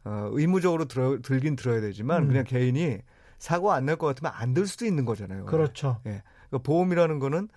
[0.04, 2.28] 어, 의무적으로 들어, 들긴 들어야 되지만 음.
[2.30, 3.00] 그냥 개인이
[3.40, 5.46] 사고 안 날 것 같으면 안 들 수도 있는 거잖아요.
[5.46, 6.00] 그렇죠.
[6.08, 6.24] 예.
[6.50, 7.50] 그러니까 보험이라는 거는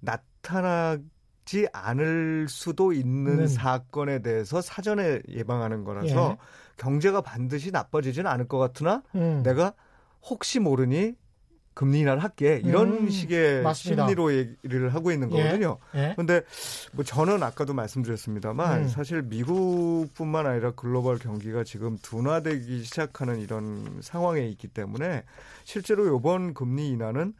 [0.00, 3.46] 나타나지 않을 수도 있는 네.
[3.46, 6.36] 사건에 대해서 사전에 예방하는 거라서 예.
[6.76, 9.42] 경제가 반드시 나빠지지는 않을 것 같으나 음.
[9.44, 9.74] 내가
[10.22, 11.14] 혹시 모르니
[11.74, 14.06] 금리 인하를 할게 이런 음, 식의 맞습니다.
[14.06, 15.36] 심리로 얘기를 하고 있는 예.
[15.36, 15.78] 거거든요.
[15.94, 16.12] 예.
[16.14, 16.42] 그런데 예.
[16.92, 18.88] 뭐 저는 아까도 말씀드렸습니다만 음.
[18.88, 25.24] 사실 미국뿐만 아니라 글로벌 경기가 지금 둔화되기 시작하는 이런 상황에 있기 때문에
[25.64, 27.34] 실제로 이번 금리 인하는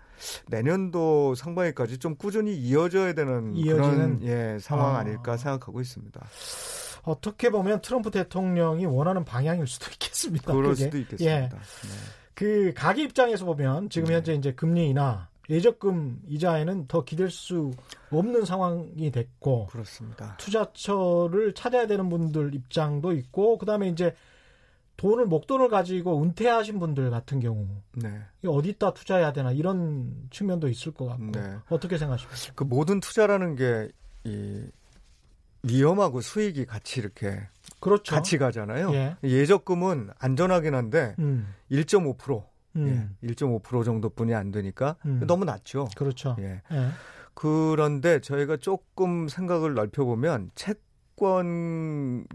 [0.49, 4.19] 내년도 상반기까지 좀 꾸준히 이어져야 되는 이어지는?
[4.19, 4.99] 그런 예, 상황 아.
[5.01, 6.21] 아닐까 생각하고 있습니다.
[7.03, 10.53] 어떻게 보면 트럼프 대통령이 원하는 방향일 수도 있겠습니다.
[10.53, 10.85] 그럴 그게.
[10.85, 11.35] 수도 있겠습니다.
[11.37, 11.49] 예.
[11.49, 11.59] 네.
[12.35, 14.15] 그 가계 입장에서 보면 지금 네.
[14.15, 17.73] 현재 이제 금리 인하 예적금 이자에는 더 기댈 수
[18.11, 20.37] 없는 상황이 됐고 그렇습니다.
[20.39, 24.15] 투자처를 찾아야 되는 분들 입장도 있고 그다음에 이제
[25.01, 28.21] 돈을 목돈을 가지고 은퇴하신 분들 같은 경우 네.
[28.47, 31.57] 어디다 투자해야 되나 이런 측면도 있을 것 같고 네.
[31.71, 32.53] 어떻게 생각하십니까?
[32.55, 33.91] 그 모든 투자라는 게
[34.25, 34.63] 이
[35.63, 37.49] 위험하고 수익이 같이 이렇게
[37.81, 38.15] 그렇죠.
[38.15, 38.93] 같이 가잖아요.
[39.23, 39.45] 예.
[39.47, 41.55] 적금은 안전하긴 한데 음.
[41.71, 42.45] 1.5%
[42.77, 43.17] 음.
[43.23, 45.23] 예, 1.5% 정도뿐이 안 되니까 음.
[45.27, 45.89] 너무 낮죠.
[45.97, 46.37] 그렇죠.
[46.41, 46.63] 예.
[46.73, 46.89] 예.
[47.35, 52.27] 그런데 저희가 조금 생각을 넓혀보면 채권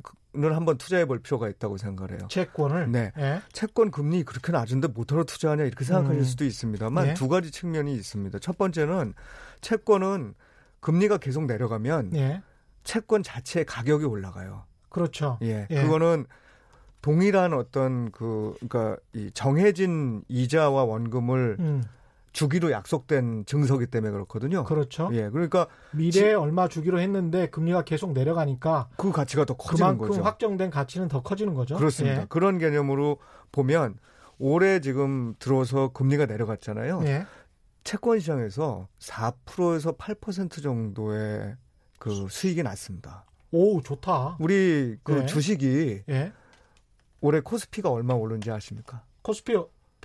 [0.44, 2.28] 을 한번 투자해 볼 필요가 있다고 생각을 해요.
[2.30, 2.92] 채권을?
[2.92, 3.12] 네.
[3.18, 3.42] 예.
[3.54, 6.24] 채권 금리 그렇게 낮은데 못하러 투자하냐 이렇게 생각하실 음.
[6.24, 7.14] 수도 있습니다만 예.
[7.14, 8.40] 두 가지 측면이 있습니다.
[8.40, 9.14] 첫 번째는
[9.62, 10.34] 채권은
[10.82, 12.42] 금리가 계속 내려가면 예.
[12.84, 14.64] 채권 자체의 가격이 올라가요.
[14.90, 15.38] 그렇죠.
[15.42, 15.68] 예.
[15.70, 15.82] 예.
[15.84, 16.26] 그거는
[17.02, 21.84] 동일한 어떤 그 그러니까 이 정해진 이자와 원금을 음.
[22.36, 24.66] 주기로 약속된 증서기 때문에 그렇거든요.
[24.66, 25.10] 그렇죠.
[25.14, 25.30] 예.
[25.30, 30.12] 그러니까 미래에 지, 얼마 주기로 했는데 금리가 계속 내려가니까 그 가치가 더 커지는 거죠.
[30.12, 31.78] 그만큼 확정된 가치는 더 커지는 거죠.
[31.78, 32.24] 그렇습니다.
[32.24, 32.26] 예.
[32.28, 33.20] 그런 개념으로
[33.54, 33.98] 보면
[34.38, 37.04] 올해 지금 들어서 금리가 내려갔잖아요.
[37.06, 37.26] 예.
[37.86, 41.56] 채권 시장에서 4%에서 8% 정도의
[42.00, 43.24] 그 수익이 났습니다.
[43.52, 44.36] 오, 좋다.
[44.42, 45.26] 우리 그 예.
[45.26, 46.34] 주식이 예.
[47.22, 49.04] 올해 코스피가 얼마 오른지 아십니까?
[49.22, 49.56] 코스피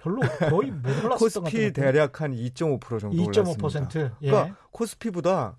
[0.01, 3.62] 별로 거의 못 올랐었던 코스피 대략 한 2.5% 정도 2.5%.
[3.62, 4.16] 올랐습니다.
[4.22, 4.30] 예.
[4.30, 5.57] 그러니까 코스피보다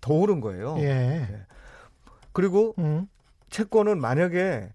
[0.00, 0.76] 더 오른 거예요.
[0.78, 0.82] 예.
[0.82, 1.46] 예.
[2.32, 3.08] 그리고 음.
[3.50, 4.72] 채권은 만약에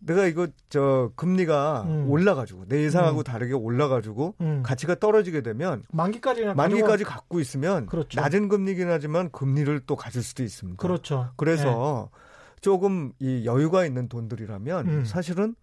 [0.00, 2.10] 내가 이거 저 금리가 음.
[2.10, 3.24] 올라가지고 내 예상하고 음.
[3.24, 4.62] 다르게 올라가지고 음.
[4.64, 8.20] 가치가 떨어지게 되면 만기까지 만기까지 갖고 있으면 그렇죠.
[8.20, 10.80] 낮은 금리긴 하지만 금리를 또 가질 수도 있습니다.
[10.80, 11.30] 그렇죠.
[11.36, 12.18] 그래서 네.
[12.60, 15.04] 조금 이 여유가 있는 돈들이라면 음.
[15.04, 15.56] 사실은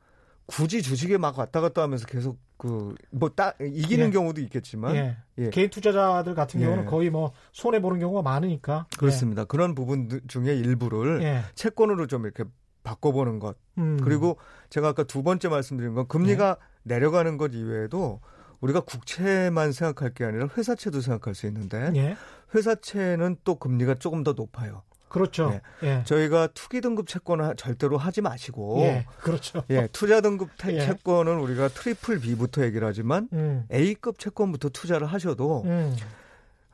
[0.46, 4.12] 굳이 주식에 막 왔다 갔다 하면서 계속 그뭐딱 이기는 예.
[4.12, 5.18] 경우도 있겠지만 예.
[5.40, 5.50] 예.
[5.50, 6.88] 개인 투자자들 같은 경우는 예.
[6.88, 9.42] 거의 뭐 손해 보는 경우가 많으니까 그렇습니다.
[9.42, 9.46] 예.
[9.48, 11.42] 그런 부분 중에 일부를 예.
[11.56, 12.44] 채권으로 좀 이렇게
[12.84, 14.00] 바꿔보는 것 음.
[14.04, 14.38] 그리고
[14.70, 18.22] 제가 아까 두 번째 말씀드린 건 금리가 내려가는 것 이외에도
[18.62, 22.16] 우리가 국채만 생각할 게 아니라 회사채도 생각할 수 있는데
[22.54, 24.84] 회사채는 또 금리가 조금 더 높아요.
[25.16, 25.62] 그렇죠.
[25.82, 25.88] 예.
[25.88, 26.04] 예.
[26.04, 29.06] 저희가 투기 등급 채권은 절대로 하지 마시고, 예.
[29.22, 29.64] 그렇죠.
[29.70, 30.80] 예, 투자 등급 예.
[30.80, 33.66] 채권은 우리가 triple B부터 얘기를 하지만 음.
[33.72, 35.96] A급 채권부터 투자를 하셔도 음.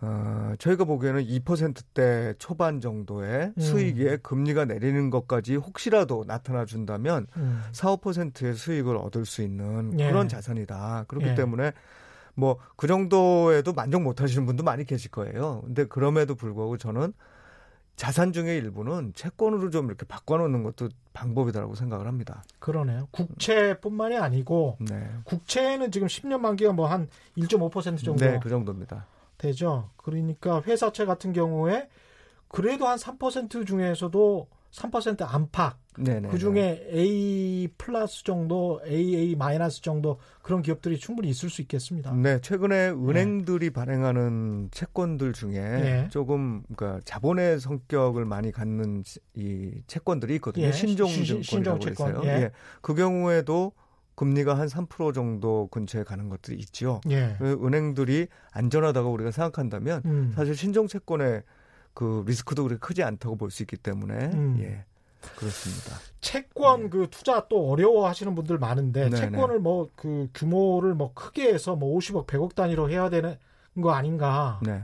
[0.02, 3.62] 어, 저희가 보기에는 2%대 초반 정도의 음.
[3.62, 7.64] 수익에 금리가 내리는 것까지 혹시라도 나타나 준다면 음.
[7.74, 10.08] 4, 5%의 수익을 얻을 수 있는 예.
[10.10, 11.06] 그런 자산이다.
[11.08, 11.36] 그렇기 예.
[11.36, 11.74] 때문에
[12.34, 15.62] 뭐 그 정도에도 만족 못 하시는 분도 많이 계실 거예요.
[15.66, 17.14] 근데 그럼에도 불구하고 저는
[18.02, 22.44] 자산 중의 일부는 채권으로 좀 이렇게 바꿔놓는 것도 방법이다라고 생각을 합니다.
[22.58, 23.08] 그러네요.
[23.12, 25.08] 국채뿐만이 아니고 네.
[25.24, 29.06] 국채는 지금 10년 만기가 뭐 한 1.5% 정도 네, 그 정도입니다.
[29.38, 29.92] 되죠.
[29.98, 31.90] 그러니까 회사채 같은 경우에
[32.48, 35.78] 그래도 한 3% 중에서도 3% 안팎.
[35.98, 36.30] 네네.
[36.30, 42.14] 그 중에 A 플러스 정도, AA 마이너스 정도 그런 기업들이 충분히 있을 수 있겠습니다.
[42.14, 43.74] 네, 최근에 은행들이 네.
[43.74, 46.08] 발행하는 채권들 중에 네.
[46.10, 49.04] 조금 그러니까 자본의 성격을 많이 갖는
[49.36, 50.68] 이 채권들이 있거든요.
[50.68, 50.72] 예.
[50.72, 52.22] 신종 증권이라고 신종 해서요.
[52.24, 52.30] 예.
[52.44, 52.52] 예.
[52.82, 53.74] 그 경우에도
[54.16, 57.02] 금리가 한 3% 정도 근처에 가는 것들이 있죠.
[57.10, 57.36] 예.
[57.38, 60.32] 그 은행들이 안전하다고 우리가 생각한다면 음.
[60.36, 61.44] 사실 신종 채권의
[61.94, 64.58] 그 리스크도 그렇게 크지 않다고 볼 수 있기 때문에 음.
[64.62, 64.86] 예.
[65.36, 65.96] 그렇습니다.
[66.22, 66.90] 채권 네.
[66.90, 69.16] 그 투자 또 어려워하시는 분들 많은데 네네.
[69.16, 73.38] 채권을 뭐 그 규모를 뭐 크게 해서 뭐 50억, 100억 단위로 해야 되는
[73.82, 74.60] 거 아닌가?
[74.64, 74.84] 네.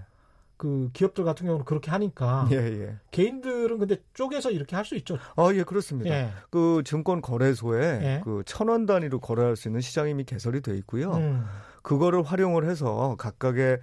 [0.58, 2.96] 그 기업들 같은 경우는 그렇게 하니까 예, 예.
[3.12, 5.18] 개인들은 근데 쪼개서 이렇게 할 수 있죠.
[5.36, 6.10] 아, 예, 그렇습니다.
[6.10, 6.32] 예.
[6.50, 8.22] 그 증권 거래소에 예.
[8.24, 11.12] 그 천 원 단위로 거래할 수 있는 시장이 이미 개설이 돼 있고요.
[11.14, 11.46] 음.
[11.84, 13.78] 그거를 활용을 해서 각각의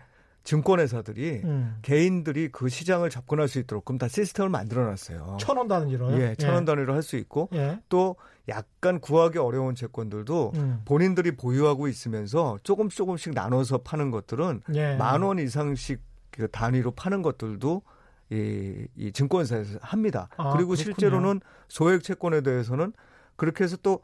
[0.45, 1.79] 증권회사들이 음.
[1.83, 5.39] 개인들이 그 시장을 접근할 수 있도록 그럼 다 시스템을 만들어놨어요.
[5.41, 6.21] 천원 단위로요?
[6.21, 6.65] 예, 천원 예.
[6.67, 7.81] 단위로 할 수 있고 예.
[7.89, 8.17] 또
[8.49, 10.81] 약간 구하기 어려운 채권들도 음.
[10.85, 14.97] 본인들이 보유하고 있으면서 조금씩 조금씩 나눠서 파는 것들은 예.
[14.97, 17.83] 만원 이상씩 그 단위로 파는 것들도
[18.31, 20.29] 이, 이 증권사에서 합니다.
[20.37, 20.77] 아, 그리고 그렇군요.
[20.77, 22.93] 실제로는 소액 채권에 대해서는
[23.37, 24.01] 그렇게 해서 또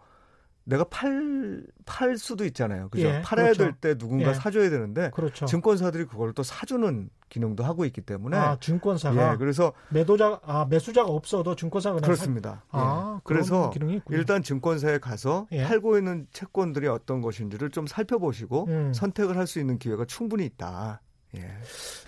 [0.64, 2.88] 내가 팔, 팔 수도 있잖아요.
[2.90, 3.06] 그죠?
[3.06, 3.64] 예, 팔아야 그렇죠.
[3.64, 4.34] 될때 누군가 예.
[4.34, 5.46] 사줘야 되는데 그렇죠.
[5.46, 11.08] 증권사들이 그걸 또 사주는 기능도 하고 있기 때문에 아, 증권사가 예, 그래서 매도자 아, 매수자가
[11.08, 12.64] 없어도 증권사가 그렇습니다.
[12.70, 12.78] 사...
[12.78, 13.20] 아, 예.
[13.24, 13.72] 그래서
[14.10, 15.64] 일단 증권사에 가서 예.
[15.64, 18.92] 팔고 있는 채권들이 어떤 것인지를 좀 살펴보시고 음.
[18.92, 21.00] 선택을 할 수 있는 기회가 충분히 있다.
[21.36, 21.48] 예.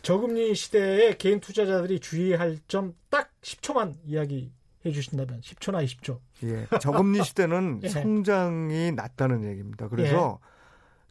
[0.03, 4.51] 저금리 시대에 개인 투자자들이 주의할 점 딱 10초만 이야기
[4.85, 6.19] 해주신다면 10초나 20초.
[6.45, 7.89] 예, 저금리 시대는 예.
[7.89, 9.89] 성장이 낮다는 얘기입니다.
[9.89, 10.53] 그래서 예.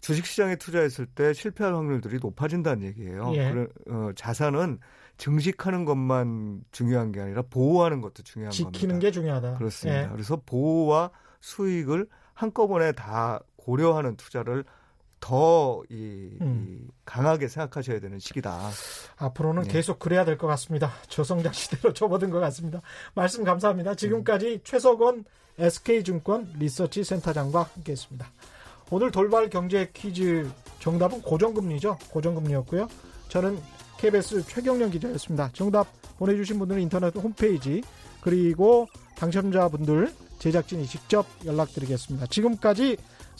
[0.01, 3.31] 주식시장에 투자했을 때 실패할 확률들이 높아진다는 얘기예요.
[3.35, 3.51] 예.
[3.51, 4.79] 그래, 어, 자산은
[5.17, 8.79] 증식하는 것만 중요한 게 아니라 보호하는 것도 중요한 지키는 겁니다.
[8.79, 9.57] 지키는 게 중요하다.
[9.57, 10.03] 그렇습니다.
[10.03, 10.09] 예.
[10.11, 11.11] 그래서 보호와
[11.41, 14.65] 수익을 한꺼번에 다 고려하는 투자를
[15.21, 16.65] 더 이, 음.
[16.67, 18.69] 이 강하게 생각하셔야 되는 시기다.
[19.17, 19.69] 앞으로는 네.
[19.69, 20.91] 계속 그래야 될 것 같습니다.
[21.07, 22.81] 저성장 시대로 접어든 것 같습니다.
[23.13, 23.95] 말씀 감사합니다.
[23.95, 24.59] 지금까지 음.
[24.65, 25.23] 최석원
[25.59, 28.27] SK증권 리서치 센터장과 함께했습니다.
[28.89, 30.49] 오늘 돌발 경제 퀴즈
[30.79, 31.97] 정답은 고정금리죠.
[32.09, 32.89] 고정금리였고요.
[33.29, 33.61] 저는
[33.99, 35.51] KBS 최경련 기자였습니다.
[35.53, 37.83] 정답 보내주신 분들은 인터넷 홈페이지
[38.21, 42.25] 그리고 당첨자분들 제작진이 직접 연락드리겠습니다.
[42.27, 42.97] 지금까지